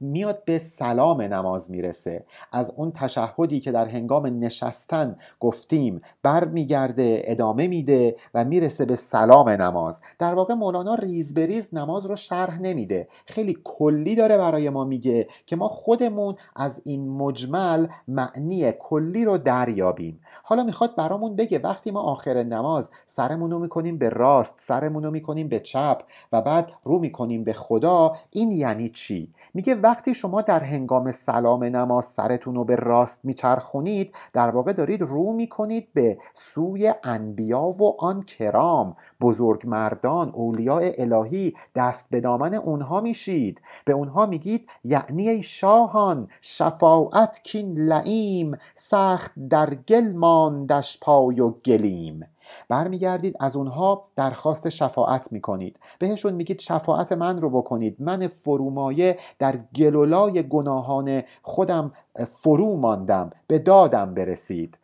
[0.00, 2.24] میاد به سلام نماز می‌رسه.
[2.52, 9.48] از اون تشهدی که در هنگام نشستن گفتیم برمیگرده ادامه میده و می‌رسه به سلام
[9.48, 10.00] نماز.
[10.18, 13.08] در واقع مولانا ریز به ریز نماز رو شرح نمیده.
[13.26, 19.38] خیلی کلی داره برای ما میگه که ما خودمون از این مجمل معنی کلی رو
[19.38, 20.20] دریابیم.
[20.42, 25.10] حالا می‌خواد برامون بگه وقتی ما آخر نماز سرمون رو می‌کنیم به راست سرمون رو
[25.10, 29.34] می‌کنیم به چپ و بعد رو می‌کنیم به خدا این یعنی چی؟
[29.66, 35.02] میگه وقتی شما در هنگام سلام نماز سرتون رو به راست میچرخونید در واقع دارید
[35.02, 38.96] رو می‌کنید به سوی انبیا و آن کرام.
[39.20, 43.60] بزرگ مردان اولیاء الهی دست به دامن اونها میشید.
[43.84, 52.33] به اونها میگید یعنی شاهان شفاعت کین لعیم سخت در گل ماندش پای و گلیم.
[52.68, 55.78] برمیگردید از اونها درخواست شفاعت می‌کنید.
[55.98, 57.96] بهشون میگید شفاعت من رو بکنید.
[57.98, 61.92] من فرومایه در گلولای گناهان خودم
[62.28, 63.30] فرو ماندم.
[63.46, 64.78] به دادم برسید.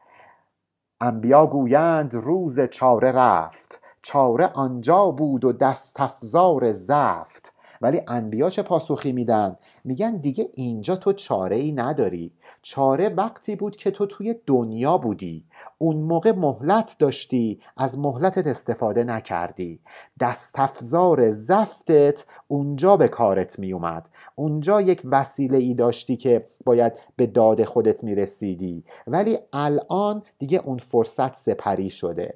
[1.00, 3.80] انبیا گویند روز چاره رفت.
[4.02, 7.52] چاره آنجا بود و دستافزار زفت.
[7.80, 12.32] ولی انبیا چه پاسخی میدن؟ میگن دیگه اینجا تو چاره ای نداری.
[12.62, 15.44] چاره وقتی بود که تو توی دنیا بودی.
[15.82, 19.80] اون موقع مهلت داشتی از مهلتت استفاده نکردی.
[20.20, 27.64] دستافزار زفتت اونجا به کارت میومد اونجا یک وسیله ای داشتی که باید به داد
[27.64, 28.84] خودت می‌رسیدی.
[29.06, 32.34] ولی الان دیگه اون فرصت سپری شده.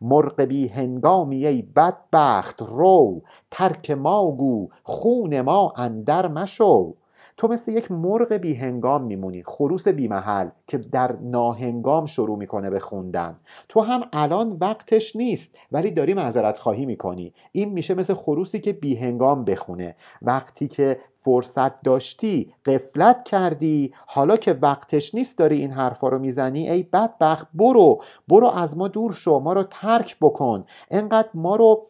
[0.00, 6.94] مرغ بی هنگامی ای بدبخت رو ترک ما گو خون ما اندر مشو.
[7.36, 12.70] تو مثل یک مرغ بی هنگام میمونی خروس بی محل که در ناهنگام شروع می‌کنه
[12.70, 13.36] به خوندن.
[13.68, 17.34] تو هم الان وقتش نیست ولی داری معذرت خواهی می‌کنی.
[17.52, 19.96] این میشه مثل خروسی که بی هنگام بخونه.
[20.22, 26.70] وقتی که فرصت داشتی قفلت کردی حالا که وقتش نیست داری این حرفا رو می‌زنی
[26.70, 28.02] ای بدبخت برو.
[28.28, 30.64] برو از ما دور شو ما رو ترک بکن.
[30.90, 31.86] انقدر ما رو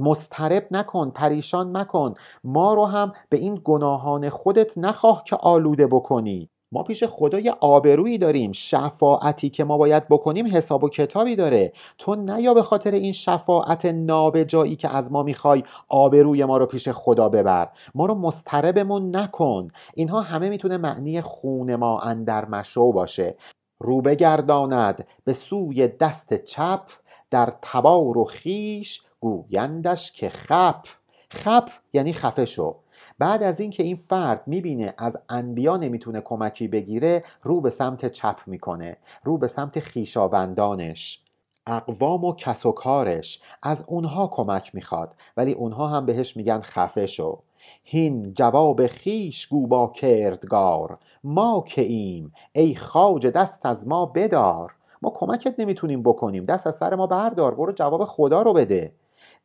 [0.00, 2.14] مسترب نکن پریشان مکن.
[2.44, 6.48] ما رو هم به این گناهان خودت نخواه که آلوده بکنی.
[6.72, 8.52] ما پیش خدا یه آبرویی داریم.
[8.52, 11.72] شفاعتی که ما باید بکنیم حساب و کتابی داره.
[11.98, 16.88] تو نیا به خاطر این شفاعت نابجایی که از ما می‌خوای آبروی ما رو پیش
[16.88, 17.68] خدا ببر.
[17.94, 19.68] ما رو مستربمون نکن.
[19.94, 23.36] اینها همه می‌تونه معنی خون ما اندر مشو باشه.
[23.80, 26.82] رو بگرداند به سوی دست چپ
[27.30, 30.86] در تبار و خیش گویندش که خپ.
[31.30, 32.76] خپ یعنی خفه شو
[33.18, 38.36] بعد از اینکه این فرد می‌بینه از انبیا نمی‌تونه کمکی بگیره رو به سمت چپ
[38.46, 38.96] می‌کنه.
[39.24, 41.22] رو به سمت خیشاوندانش
[41.66, 43.40] اقوام و کس و کارش.
[43.62, 45.14] از اونها کمک می‌خواد.
[45.36, 47.38] ولی اونها هم بهش میگن خفه شو
[47.84, 50.98] هین جواب خیش گو با کردگار.
[51.24, 52.32] ما که ایم.
[52.52, 54.74] ای خاج دست از ما بدار.
[55.02, 56.44] ما کمکت نمی‌تونیم بکنیم.
[56.44, 57.54] دست از سر ما بردار.
[57.54, 58.92] برو جواب خدا رو بده.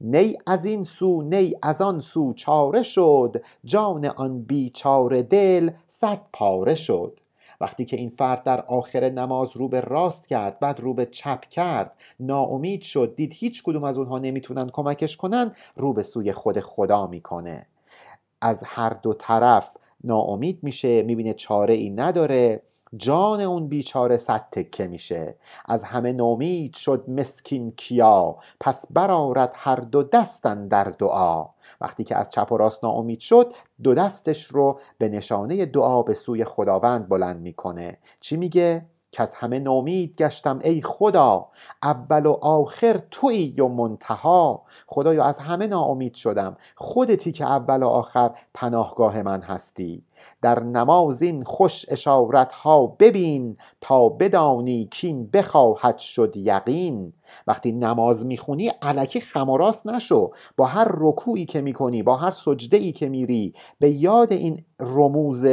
[0.01, 3.41] نی از این سو نی از آن سو چاره شد.
[3.65, 7.19] جان آن بیچاره دل صد پاره شد.
[7.61, 11.41] وقتی که این فرد در آخر نماز رو به راست کرد بعد رو به چپ
[11.41, 16.59] کرد ناامید شد دید هیچ کدوم از اونها نمی‌تونن کمکش کنن رو به سوی خود
[16.59, 17.65] خدا می‌کنه.
[18.41, 19.69] از هر دو طرف
[20.03, 22.61] ناامید میشه می‌بینه چاره ای نداره.
[22.97, 25.35] جان اون بیچاره صد تکه میشه.
[25.65, 28.37] از همه نومید شد مسکین کیا.
[28.59, 31.45] پس برارد هر دو دستن در دعا.
[31.81, 33.53] وقتی که از چپ و راست ناامید شد
[33.83, 37.97] دو دستش رو به نشانه دعا به سوی خداوند بلند می‌کنه.
[38.19, 41.47] چی میگه؟ که از همه نومید گشتم ای خدا
[41.83, 44.63] اول و آخر تویی و منتها.
[44.87, 46.57] خدایا از همه ناامید شدم.
[46.75, 50.03] خودتی که اول و آخر پناهگاه من هستی.
[50.41, 57.13] در نماز این خوش اشارت ها ببین تا بدانی کین بخواهد شد یقین.
[57.47, 60.31] وقتی نماز می‌خونی علکی خماراست نشو.
[60.57, 65.45] با هر رکوعی که می‌کنی با هر سجده ای که میری به یاد این رموز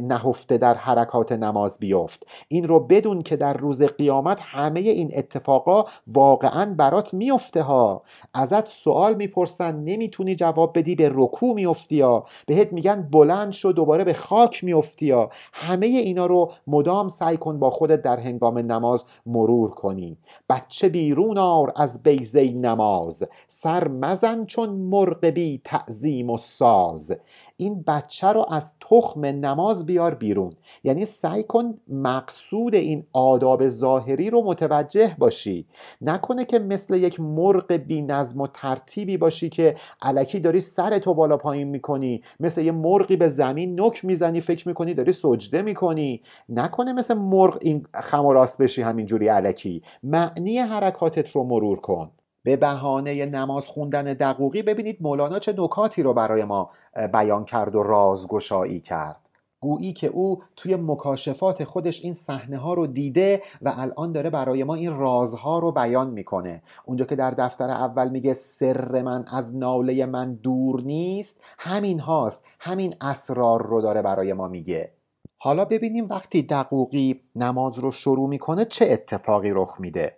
[0.00, 2.26] نهفته در حرکات نماز بیفت.
[2.48, 8.02] این رو بدون که در روز قیامت همه این اتفاقا واقعا برات میفته ها.
[8.34, 14.04] ازت سوال می‌پرسن نمی‌تونی جواب بدی به رکوع میفتی یا بهت میگن بلند شو دوباره
[14.04, 19.04] به خاک میفتی یا همه اینا رو مدام سعی کن با خودت در هنگام نماز
[19.26, 20.16] مرور کنی.
[20.48, 23.22] بچه بیرون آر از بیزه نماز.
[23.48, 27.12] سر مزن چون مرغ بی تعظیم و ساز.
[27.60, 30.52] این بچه رو از تخم نماز بیار بیرون.
[30.84, 35.66] یعنی سعی کن مقصود این آداب ظاهری رو متوجه باشی.
[36.00, 41.36] نکنه که مثل یک مرغ بی نظم و ترتیبی باشی که علکی داری سرتو بالا
[41.36, 42.22] پایین می‌کنی.
[42.40, 46.22] مثل یه مرغی به زمین نک می‌زنی فکر می‌کنی داری سجده می‌کنی.
[46.48, 49.82] نکنه مثل مرغ این خم و راست بشی همینجوری علکی.
[50.02, 52.10] معنی حرکاتت رو مرور کن.
[52.48, 56.70] به بهانه نماز خوندن دقوقی ببینید مولانا چه نکاتی رو برای ما
[57.12, 59.30] بیان کرد و رازگشایی کرد.
[59.60, 64.64] گویی که او توی مکاشفات خودش این صحنه ها رو دیده و الان داره برای
[64.64, 66.62] ما این رازها رو بیان می‌کنه.
[66.84, 72.44] اونجا که در دفتر اول میگه سر من از ناله من دور نیست همین هاست
[72.60, 74.92] همین اسرار رو داره برای ما میگه.
[75.38, 80.16] حالا ببینیم وقتی دقوقی نماز رو شروع می‌کنه چه اتفاقی رخ میده.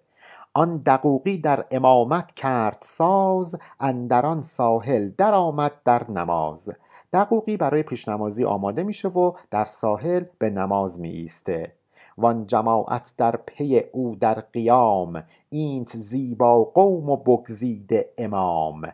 [0.55, 6.71] آن دقوقی در امامت کرد ساز اندران ساحل درآمد در نماز.
[7.13, 11.73] دقوقی برای پیشنمازی آماده میشه و در ساحل به نماز می ایسته
[12.19, 18.93] وان جماعت در پی او در قیام اینت زیبا قوم و بگزیده امام.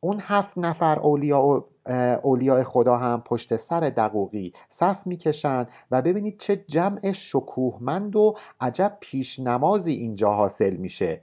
[0.00, 1.64] اون هفت نفر اولیا و
[2.24, 8.96] اولیاء خدا هم پشت سر دقوقی صف می‌کشند و ببینید چه جمع شکوهمند و عجب
[9.00, 11.20] پیش نمازی اینجا حاصل میشه.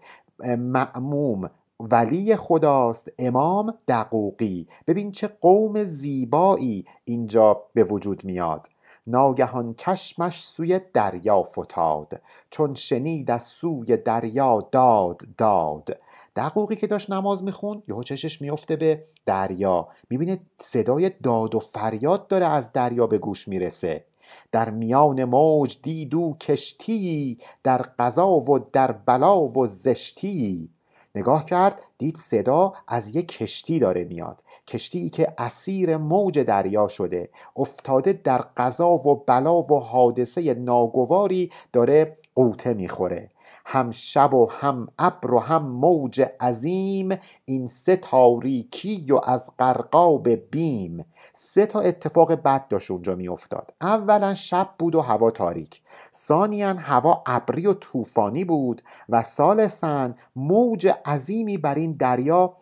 [0.57, 4.67] معموم ولی خداست امام دقوقی.
[4.87, 8.67] ببین چه قوم زیبایی اینجا به وجود میاد.
[9.07, 15.97] ناگهان چشمش سوی دریا فتاد چون شنید از سوی دریا داد داد.
[16.35, 19.87] دقوقی که داشت نماز می‌خوند یهو چشش میفته به دریا.
[20.09, 24.03] می‌بینه صدای داد و فریاد داره از دریا به گوش می‌رسه.
[24.51, 30.69] در میان موج دیدو کشتی در قضا و در بلا و زشتی.
[31.15, 34.41] نگاه کرد دید صدا از یک کشتی داره میاد.
[34.67, 37.29] کشتی که اسیر موج دریا شده.
[37.55, 43.29] افتاده در قضا و بلا و حادثه ناگواری داره قوطه می‌خوره.
[43.67, 50.29] هم شب و هم ابر و هم موج عظیم این سه تاریکی و از قرقاب
[50.29, 51.05] بیم.
[51.33, 53.73] سه تا اتفاق بد داشت اونجا میافتاد.
[53.81, 55.81] اولا شب بود و هوا تاریک.
[56.13, 62.53] ثانیا هوا ابری و طوفانی بود و ثالثا موج عظیمی بر این دریا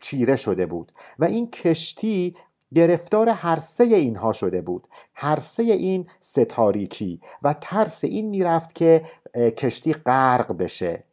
[0.00, 0.92] چیره شده بود.
[1.18, 2.36] و این کشتی
[2.74, 4.88] گرفتار هر سه اینها شده بود.
[5.14, 11.04] هر سه این ستاریکی و ترس این می‌رفت که کشتی غرق بشه.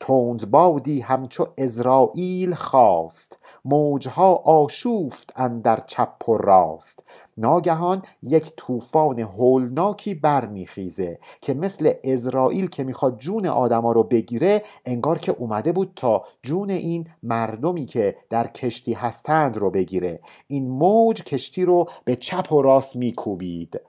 [0.00, 7.04] تندبادی همچو ازرائیل خواست موجها آشوفت اندر چپ و راست.
[7.40, 15.18] ناگهان یک طوفان هولناکی برمیخیزه که مثل اسرائیل که می‌خواد جون آدما رو بگیره انگار
[15.18, 20.20] که اومده بود تا جون این مردمی که در کشتی هستند رو بگیره.
[20.46, 23.80] این موج کشتی رو به چپ و راست میکوبید.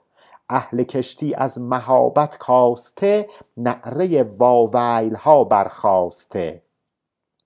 [0.48, 6.62] اهل کشتی از مهابت کاسته نعره واویل ها برخواسته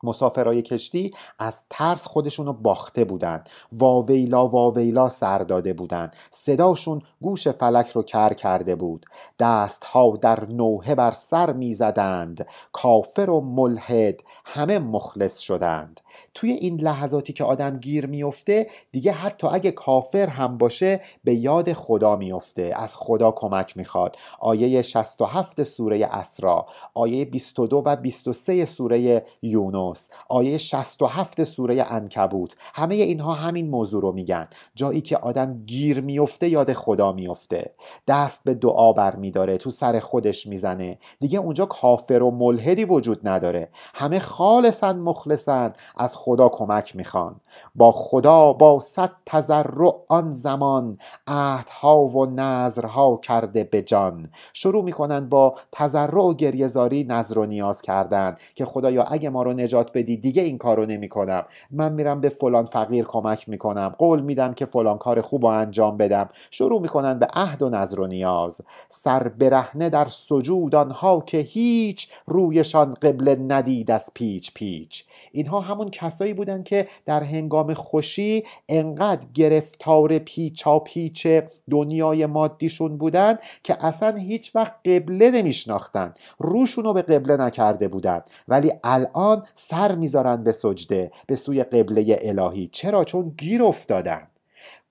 [0.07, 7.89] مسافرای کشتی از ترس خودشونو باخته بودن واویلا واویلا سر داده بودن صداشون گوش فلک
[7.89, 9.07] رو کر کرده بود.
[9.39, 12.47] دستها در نوحه بر سر می‌زدند.
[12.73, 16.01] کافر و ملحد همه مخلص شدند.
[16.37, 21.73] توی این لحظاتی که آدم گیر میفته دیگه حتی اگه کافر هم باشه به یاد
[21.73, 24.17] خدا میفته از خدا کمک می‌خواد.
[24.41, 32.95] آیه 67 سوره اسرا آیه 22 و 23 سوره یونس آیه 67 سوره انکبوت همه
[32.95, 34.49] اینها همین موضوع رو میگن.
[34.75, 37.71] جایی که آدم گیر میفته یاد خدا میفته
[38.09, 40.99] دست به دعا برمیداره تو سر خودش می‌زنه.
[41.21, 43.69] دیگه اونجا کافر و ملحدی وجود نداره.
[43.95, 47.37] همه خالصن مخلصن از خدا کمک می‌خوان.
[47.75, 54.31] با خدا با صد تذرع آن زمان عهدها و نظرها کرده به جان.
[54.53, 59.53] شروع می‌کنن با تذرع و گریهزاری نظر و نیاز کردن که خدایا اگه ما رو
[59.53, 61.45] نجات بدی دیگه این کارو نمی‌کنم.
[61.71, 63.95] من میرم به فلان فقیر کمک می‌کنم.
[63.99, 66.29] قول میدم که فلان کار خوب رو انجام بدم.
[66.51, 68.61] شروع می‌کنن به عهد و نظر و نیاز.
[68.89, 75.05] سر برهنه در سجود آنها که هیچ رویشان قبله ندید از پیچ پیچ.
[75.37, 81.27] اینها همون کسایی بودن که در هنگام خوشی انقدر گرفتار پیچا پیچ
[81.71, 86.15] دنیای مادیشون بودن که اصلا هیچ وقت قبله نمیشناختن.
[86.39, 88.23] روشون رو به قبله نکرده بودن.
[88.49, 92.69] ولی الان سر می‌ذارن به سجده به سوی قبله الهی.
[92.73, 94.23] چرا؟ چون گیر افتادن.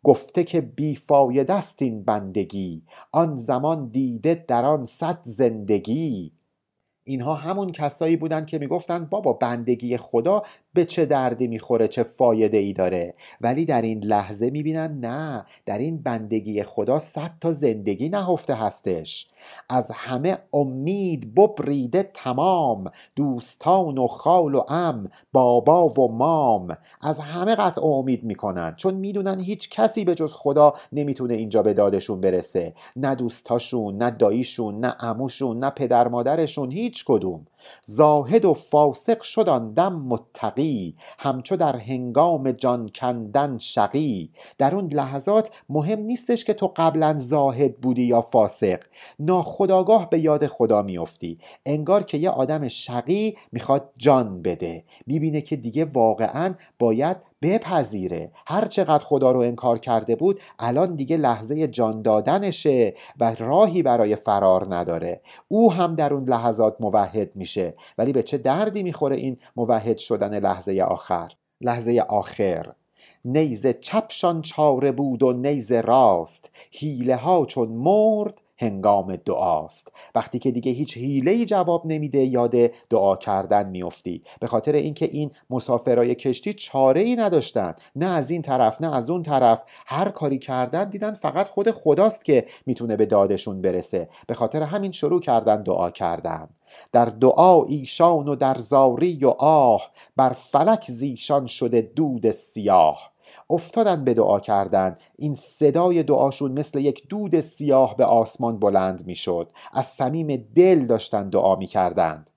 [0.03, 2.81] گفته که بیفایده است این بندگی.
[3.11, 6.31] آن زمان دیده در آن صد زندگی.
[7.07, 10.43] اینها همون کسایی بودن که می‌گفتن بابا بندگی خدا
[10.73, 15.77] به چه دردی می‌خوره چه فایده ای داره؟ ولی در این لحظه می‌بینن نه در
[15.77, 19.27] این بندگی خدا صد تا زندگی نهفته هستش.
[19.69, 26.77] از همه امید ببریده تمام دوستان و خال و ام بابا و مام.
[27.01, 31.73] از همه قطع امید می‌کنن چون می‌دونن هیچ کسی به جز خدا نمی‌تونه اینجا به
[31.73, 32.73] دادشون برسه.
[32.95, 37.47] نه دوستاشون نه داییشون نه اموشون نه پدر مادرشون هیچ کدوم.
[37.83, 39.45] زاهد و فاسق شد
[39.75, 44.31] دم متقی همچو در هنگام جان کندن شقی.
[44.57, 48.79] در اون لحظات مهم نیستش که تو قبلا زاهد بودی یا فاسق.
[49.19, 51.37] ناخداگاه به یاد خدا میافتی.
[51.65, 54.83] انگار که یه آدم شقی می‌خواد جان بده.
[55.07, 58.31] می‌بینه که دیگه واقعا باید بپذیره.
[58.47, 64.15] هر چقدر خدا رو انکار کرده بود الان دیگه لحظه جان دادنشه و راهی برای
[64.15, 65.21] فرار نداره.
[65.47, 67.54] او هم در اون لحظات موحد میشه.
[67.97, 71.31] ولی به چه دردی می‌خوره این موحد شدن لحظه آخر؟
[71.61, 72.71] لحظه آخر.
[73.25, 76.49] نیز چپشان چاره بود و نیز راست.
[76.71, 79.91] حیله ها چون مرد هنگام دعاست.
[80.15, 82.55] وقتی که دیگه هیچ حیله جواب نمیده یاد
[82.89, 84.23] دعا کردن میافتی.
[84.39, 87.75] به خاطر اینکه این مسافرای کشتی چاره ای نداشتن.
[87.95, 89.61] نه از این طرف نه از اون طرف.
[89.85, 94.09] هر کاری کردن دیدن فقط خود خداست که می‌تونه به دادشون برسه.
[94.27, 96.49] به خاطر همین شروع کردن دعا کردن.
[96.91, 103.14] در دعا ایشان و در زاری و آه بر فلک زیشان شده دود سیاه.
[103.49, 104.95] افتادن به دعا کردن.
[105.15, 109.49] این صدای دعاشون مثل یک دود سیاه به آسمان بلند می‌شد.
[109.73, 112.29] از صمیم دل داشتن دعا می‌کردند.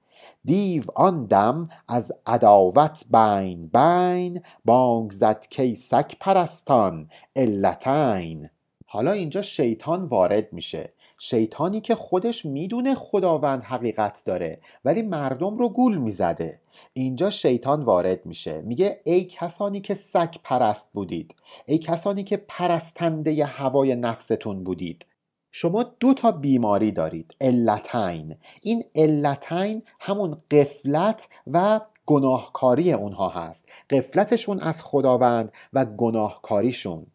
[0.44, 8.48] دیو آن دم از عداوت بین بین بانگ زد کی سگ پرستان علتین.
[8.86, 10.92] حالا اینجا شیطان وارد میشه.
[11.18, 16.60] شیطانی که خودش می‌دونه خداوند حقیقت داره ولی مردم رو گول می‌زده.
[16.92, 18.60] اینجا شیطان وارد میشه.
[18.60, 21.34] میگه ای کسانی که سگ پرست بودید
[21.66, 25.06] ای کسانی که پرستنده هوای نفستون بودید.
[25.50, 28.36] شما دو تا بیماری دارید علتین.
[28.62, 33.68] این علتین همون قفلت و گناهکاری اونها هست.
[33.90, 37.06] قفلتشون از خداوند و گناهکاریشون.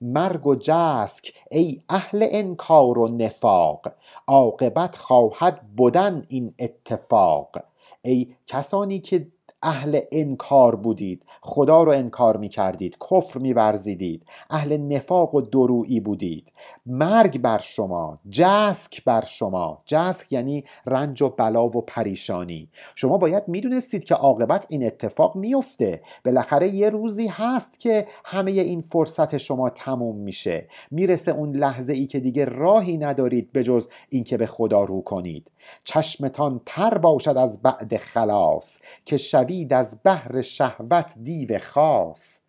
[0.00, 3.92] مرگ و جسک ای اهل انکار و نفاق
[4.26, 7.56] عاقبت خواهد بودن این اتفاق.
[8.02, 9.26] ای کسانی که
[9.62, 11.22] اهل انکار بودید.
[11.40, 16.52] خدا رو انکار می کردید کفر می ورزیدید اهل نفاق و درویی بودید.
[16.86, 19.82] مرگ بر شما جسک بر شما.
[19.86, 22.68] جسک یعنی رنج و بلا و پریشانی.
[22.94, 28.80] شما باید می‌دونستید که عاقبت این اتفاق میفته بالاخره یه روزی هست که همه این
[28.80, 30.68] فرصت شما تموم میشه.
[30.90, 35.50] می‌رسه اون لحظه ای که دیگه راهی ندارید به جز اینکه به خدا رو کنید.
[35.84, 42.40] چشمتان تر باشد از بعد خلاص که شوید از بحر شهوت دیو خاص.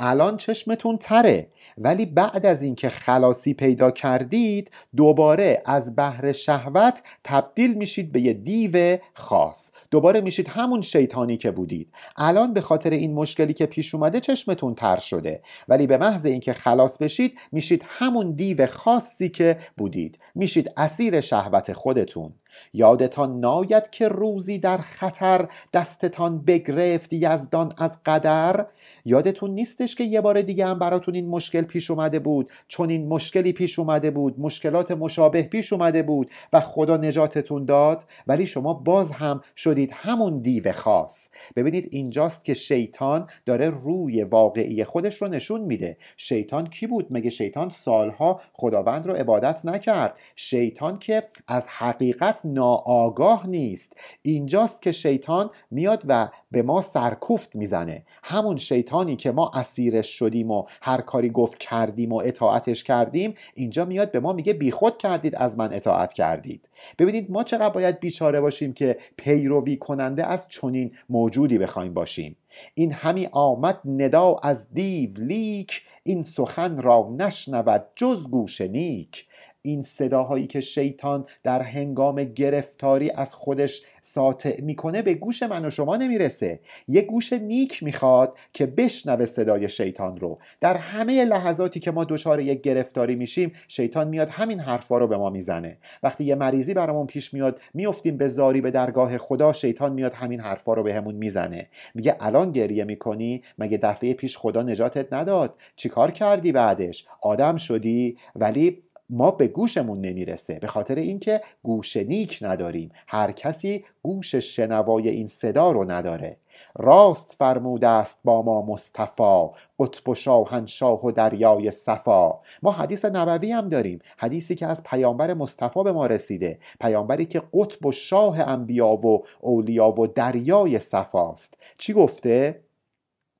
[0.00, 1.48] الان چشمتون تره
[1.78, 8.32] ولی بعد از اینکه خلاصی پیدا کردید دوباره از بحر شهوت تبدیل میشید به یه
[8.32, 9.70] دیو خاص.
[9.90, 11.92] دوباره میشید همون شیطانی که بودید.
[12.16, 15.42] الان به خاطر این مشکلی که پیش اومده چشمتون تر شده.
[15.68, 20.18] ولی به محض اینکه خلاص بشید میشید همون دیو خاصی که بودید.
[20.34, 22.32] میشید اسیر شهوت خودتون.
[22.72, 28.66] یادتان ناید که روزی در خطر دستتان بگرفت یزدان از قدر؟
[29.04, 33.08] یادتون نیستش که یه بار دیگه هم براتون این مشکل پیش اومده بود چون این
[33.08, 38.74] مشکلی پیش اومده بود مشکلات مشابه پیش اومده بود و خدا نجاتتون داد؟ ولی شما
[38.74, 41.28] باز هم شدید همون دیو خاص.
[41.56, 45.96] ببینید اینجاست که شیطان داره روی واقعی خودش رو نشون میده.
[46.16, 53.46] شیطان کی بود؟ مگه شیطان سالها خداوند رو عبادت نکرد؟ شیطان که از حقیقت ناآگاه
[53.46, 53.92] نیست.
[54.22, 58.04] اینجاست که شیطان میاد و به ما سرکوفت می‌زنه.
[58.22, 63.84] همون شیطانی که ما اسیرش شدیم و هر کاری گفت کردیم و اطاعتش کردیم اینجا
[63.84, 66.68] میاد به ما میگه بیخود کردید از من اطاعت کردید.
[66.98, 72.36] ببینید ما چقدر باید بیچاره باشیم که پیروی کننده از چنین موجودی بخوایم باشیم.
[72.74, 79.26] این همی آمد ندا از دیو لیک این سخن را نشنود جز گوش نیک.
[79.68, 85.70] این صداهایی که شیطان در هنگام گرفتاری از خودش ساطع می‌کنه به گوش من و
[85.70, 86.60] شما نمی‌رسه.
[86.88, 90.38] یه گوش نیک می‌خواد که بشنوه صدای شیطان رو.
[90.60, 95.16] در همه لحظاتی که ما دچار یک گرفتاری میشیم شیطان میاد همین حرفا رو به
[95.16, 95.78] ما می‌زنه.
[96.02, 100.40] وقتی یه مریضی برامون پیش میاد میفتیم به زاری به درگاه خدا شیطان میاد همین
[100.40, 101.66] حرفا رو بهمون به می‌زنه.
[101.94, 108.16] میگه الان گریه می‌کنی؟ مگه دفعه پیش خدا نجاتت نداد؟ چیکار کردی بعدش؟ آدم شدی؟
[108.36, 110.54] ولی ما به گوشمون نمی‌رسه.
[110.54, 112.90] به خاطر اینکه گوش نیک نداریم.
[113.06, 116.36] هر کسی گوش شنوای این صدا رو نداره.
[116.76, 119.46] راست فرموده است با ما مصطفی
[119.78, 122.40] قطب و شاهنشاه و دریای صفا.
[122.62, 123.98] ما حدیث نبوی هم داریم.
[124.16, 126.58] حدیثی که از پیامبر مصطفی به ما رسیده.
[126.80, 131.54] پیامبری که قطب و شاه انبیا و اولیا و دریای صفاست.
[131.78, 132.60] چی گفته؟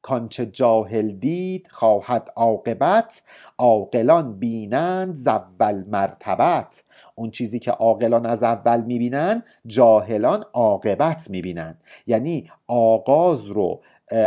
[0.09, 3.23] کانچه جاهل دید خواهد عاقبت
[3.59, 6.85] عاقلان بینند زول مرتبت.
[7.15, 11.79] اون چیزی که عاقلان از اول می‌بینن جاهلان عاقبت می‌بینن.
[12.07, 13.81] یعنی آغاز رو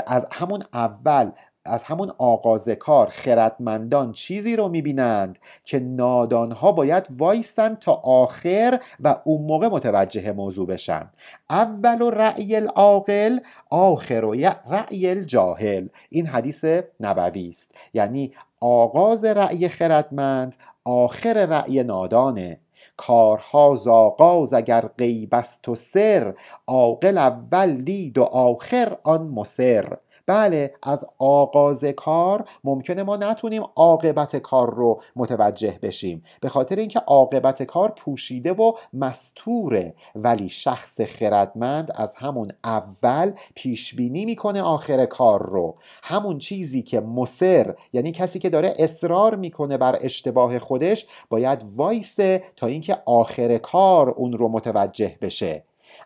[0.08, 1.32] از همون اول
[1.66, 9.16] از همون آغاز کار خردمندان چیزی رو می‌بینند که نادانها باید وایسن تا آخر و
[9.24, 11.10] اون موقع متوجه موضوع بشن.
[11.50, 13.40] اول و رأی العاقل
[13.70, 14.34] آخر و
[14.70, 15.88] رأی الجاهل.
[16.10, 16.66] این حدیث
[17.00, 17.72] نبوی است.
[17.94, 22.60] یعنی آغاز رأی خردمند آخر رأی نادانه.
[22.98, 26.34] کارها زاغاز اگر غیب است و سر
[26.68, 29.98] عاقل اول دید و آخر آن مسر
[30.32, 36.24] بله از آغاز کار ممکنه ما نتونیم عاقبت کار رو متوجه بشیم.
[36.42, 43.96] به خاطر اینکه عاقبت کار پوشیده و مستوره ولی شخص خردمند از همون اول پیش
[43.96, 45.76] بینی می‌کنه آخر کار رو.
[46.04, 52.44] همون چیزی که مصر یعنی کسی که داره اصرار می‌کنه بر اشتباه خودش باید وایسه
[52.56, 55.64] تا اینکه آخر کار اون رو متوجه بشه.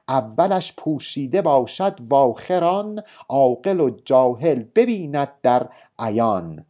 [0.09, 6.65] اولش پوشیده باشد واخران عاقل و جاهل ببیند در عیان.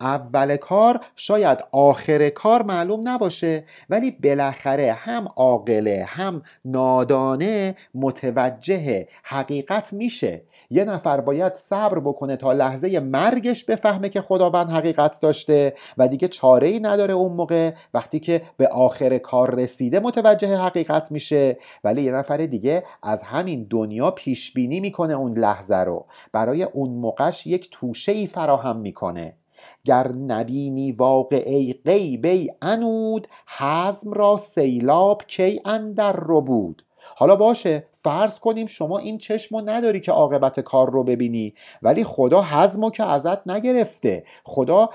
[0.00, 9.92] اول کار شاید آخر کار معلوم نباشه ولی بالاخره هم عاقله هم نادانه متوجه حقیقت
[9.92, 10.42] میشه.
[10.70, 16.28] یه نفر باید صبر بکنه تا لحظه مرگش بفهمه که خداوند حقیقت داشته و دیگه
[16.28, 17.72] چاره ای نداره اون موقع.
[17.94, 21.58] وقتی که به آخر کار رسیده متوجه حقیقت میشه.
[21.84, 26.06] ولی یه نفر دیگه از همین دنیا پیش بینی می‌کنه اون لحظه رو.
[26.32, 29.36] برای اون موقعش یک توشه ای فراهم می‌کنه.
[29.84, 36.82] گر نبینی واقعه غیبه انود حزم را سیلاب کی اندر رو بود.
[37.16, 42.04] حالا باشه فرض کنیم شما این چشم رو نداری که عاقبت کار رو ببینی ولی
[42.04, 44.24] خدا حزم که ازت نگرفته.
[44.44, 44.90] خدا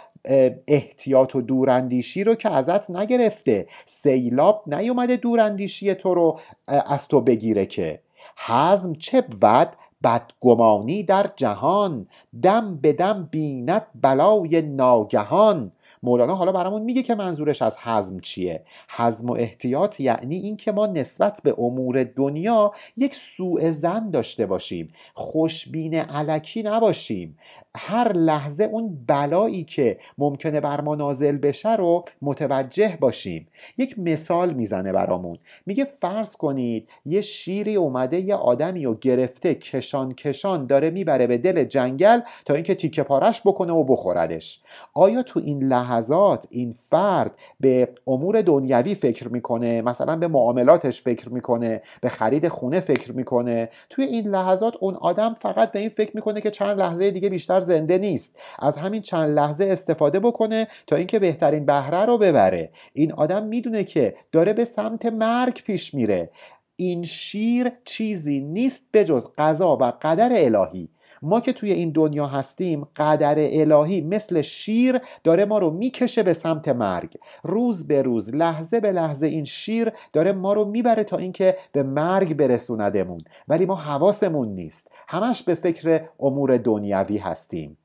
[0.67, 3.67] احتیاط و دوراندیشی رو که ازت نگرفته.
[3.85, 7.99] سیلاب نیومده دوراندیشی تو رو از تو بگیره که.
[8.47, 9.69] حزم چه بود
[10.03, 12.07] بدگمانی در جهان.
[12.43, 15.71] دم به دم بیند بلای ناگهان.
[16.03, 20.87] مولانا حالا برامون میگه که منظورش از حزم چیه؟ حزم و احتیاط یعنی اینکه ما
[20.87, 27.37] نسبت به امور دنیا یک سوء زن داشته باشیم خوشبین علکی نباشیم.
[27.75, 33.47] هر لحظه اون بلایی که ممکنه بر ما نازل بشه رو متوجه باشیم.
[33.77, 35.37] یک مثال می‌زنه برامون.
[35.65, 41.37] میگه فرض کنید یه شیری اومده یه آدمی و گرفته کشان کشان داره می‌بره به
[41.37, 44.61] دل جنگل تا اینکه تیکه پارش بکنه و بخوردش.
[44.93, 51.29] آیا تو این لحظات این فرد به امور دنیوی فکر می‌کنه مثلا به معاملاتش فکر
[51.29, 53.69] می‌کنه به خرید خونه فکر می‌کنه.
[53.89, 57.59] توی این لحظات اون آدم فقط به این فکر می‌کنه که چند لحظه دیگه بیشتر
[57.59, 58.35] زنده نیست.
[58.59, 62.69] از همین چند لحظه استفاده بکنه تا اینکه بهترین بهره رو ببره.
[62.93, 66.29] این آدم می‌دونه که داره به سمت مرگ پیش میره.
[66.75, 70.89] این شیر چیزی نیست بجز قضا و قدر الهی.
[71.21, 76.33] ما که توی این دنیا هستیم قدر الهی مثل شیر داره ما رو می‌کشه به
[76.33, 77.17] سمت مرگ.
[77.43, 81.83] روز به روز لحظه به لحظه این شیر داره ما رو می‌بره تا اینکه به
[81.83, 83.21] مرگ برسوندمون.
[83.47, 84.87] ولی ما حواسمون نیست.
[85.07, 87.77] همش به فکر امور دنیوی هستیم.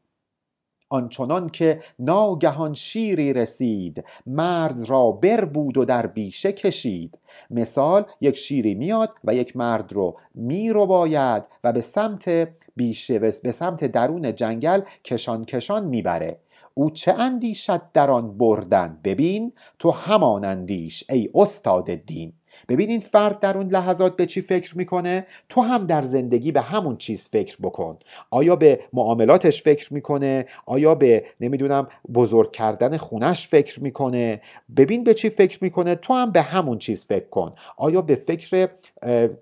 [0.89, 7.18] آنچنان که ناگهان شیری رسید مرد را بر بود و در بیشه کشید.
[7.51, 13.18] مثال یک شیری میاد و یک مرد رو می رو باید و به سمت بیشه
[13.18, 16.39] به سمت درون جنگل کشان کشان می‌بره.
[16.74, 22.32] او چه اندیشد در آن بردن؟ ببین تو همان اندیش ای استاد دین.
[22.68, 26.61] ببین این فرد در اون لحظات به چی فکر می‌کنه؟ تو هم در زندگی به
[26.61, 27.98] همون چیز فکر بکن.
[28.30, 34.40] آیا به معاملاتش فکر می‌کنه؟ آیا به نمی‌دونم بزرگ کردن خونش فکر می‌کنه؟
[34.76, 37.54] ببین به چی فکر می‌کنه تو هم به همون چیز فکر کن.
[37.76, 38.68] آیا به فکر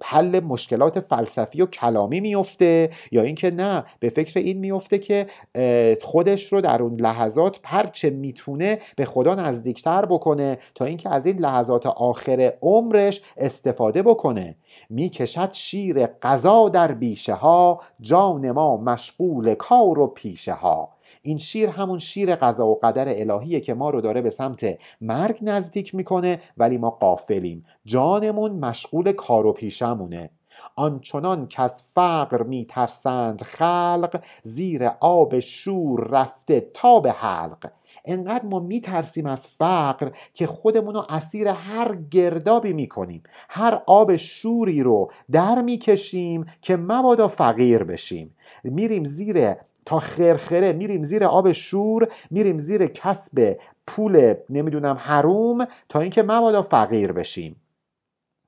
[0.02, 5.26] حل مشکلات فلسفی و کلامی میفته یا اینکه نه به فکر این میفته که
[6.02, 11.38] خودش رو در اون لحظات هرچه می‌تونه به خدا نزدیکتر بکنه تا اینکه از این
[11.38, 12.52] لحظات آخر
[13.04, 14.56] عمرش استفاده بکنه.
[14.90, 20.88] می‌کشد شیر قضا در بیشه ها جان ما مشغول کار و پیشه ها
[21.22, 25.38] این شیر همون شیر قضا و قدر الهیه که ما رو داره به سمت مرگ
[25.42, 27.66] نزدیک می‌کنه ولی ما قافلیم.
[27.84, 30.30] جانمون مشغول کار و پیشمونه
[30.76, 37.70] آنچنان که از فقر میترسند خلق زیر آب شور رفته تا به حلق.
[38.04, 44.82] انقدر ما میترسیم از فقر که خودمون رو اسیر هر گردابی می‌کنیم هر آب شوری
[44.82, 48.36] رو در می‌کشیم که مبادا فقیر بشیم.
[48.64, 49.54] میریم زیر
[49.86, 56.62] تا خرخره میریم زیر آب شور میریم زیر کسب پول نمی‌دونم حروم تا اینکه مبادا
[56.62, 57.56] فقیر بشیم.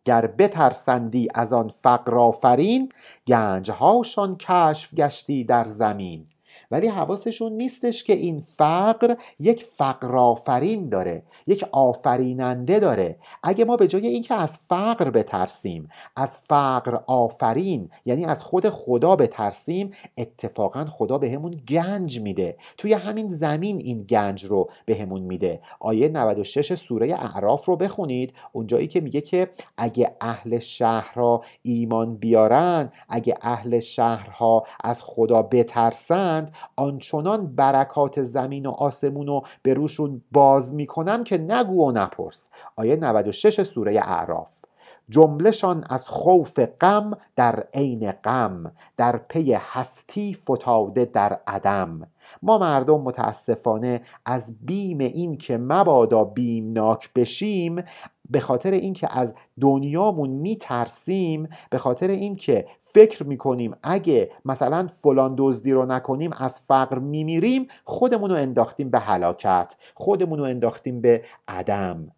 [0.04, 2.88] گر بترسندی از آن فقر آفرین
[3.26, 6.26] گنجهاشان کشف گشتی در زمین.
[6.70, 13.16] ولی حواسشون نیستش که این فقر یک فقر آفرین داره یک آفریننده داره.
[13.42, 19.16] اگه ما به جای اینکه از فقر بترسیم از فقر آفرین یعنی از خود خدا
[19.16, 22.56] بترسیم اتفاقا خدا بهمون به گنج میده.
[22.78, 25.60] توی همین زمین این گنج رو بهمون به میده.
[25.80, 28.34] آیه 96 سوره اعراف رو بخونید.
[28.52, 36.55] اونجایی که میگه که اگه اهل شهرها ایمان بیارن اگه اهل شهرها از خدا بترسند
[36.76, 42.48] آنچنان برکات زمین و آسمون رو به روشون باز می‌کنم که نگو و نپرس.
[42.76, 44.64] آیه 96 سوره اعراف.
[45.10, 52.08] جملهشان از خوف غم در عین غم در پی هستی فتاده در عدم.
[52.42, 57.84] ما مردم متاسفانه از بیم این که مبادا بیمناک بشیم
[58.30, 65.72] به خاطر اینکه از دنیامون میترسیم به خاطر اینکه فکر می‌کنیم اگه مثلا فلان دزدی
[65.72, 72.12] رو نکنیم از فقر میمیریم خودمون رو انداختیم به هلاکت خودمون رو انداختیم به عدم.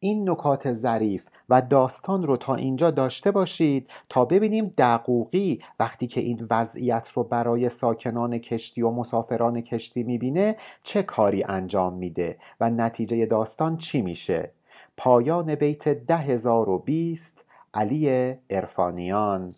[0.00, 6.20] این نکات ظریف و داستان رو تا اینجا داشته باشید تا ببینیم دقوقی وقتی که
[6.20, 12.70] این وضعیت رو برای ساکنان کشتی و مسافران کشتی می‌بینه چه کاری انجام میده و
[12.70, 14.52] نتیجه داستان چی میشه.
[14.96, 19.54] پایان بیت ده هزار و بیست علی ارفانیان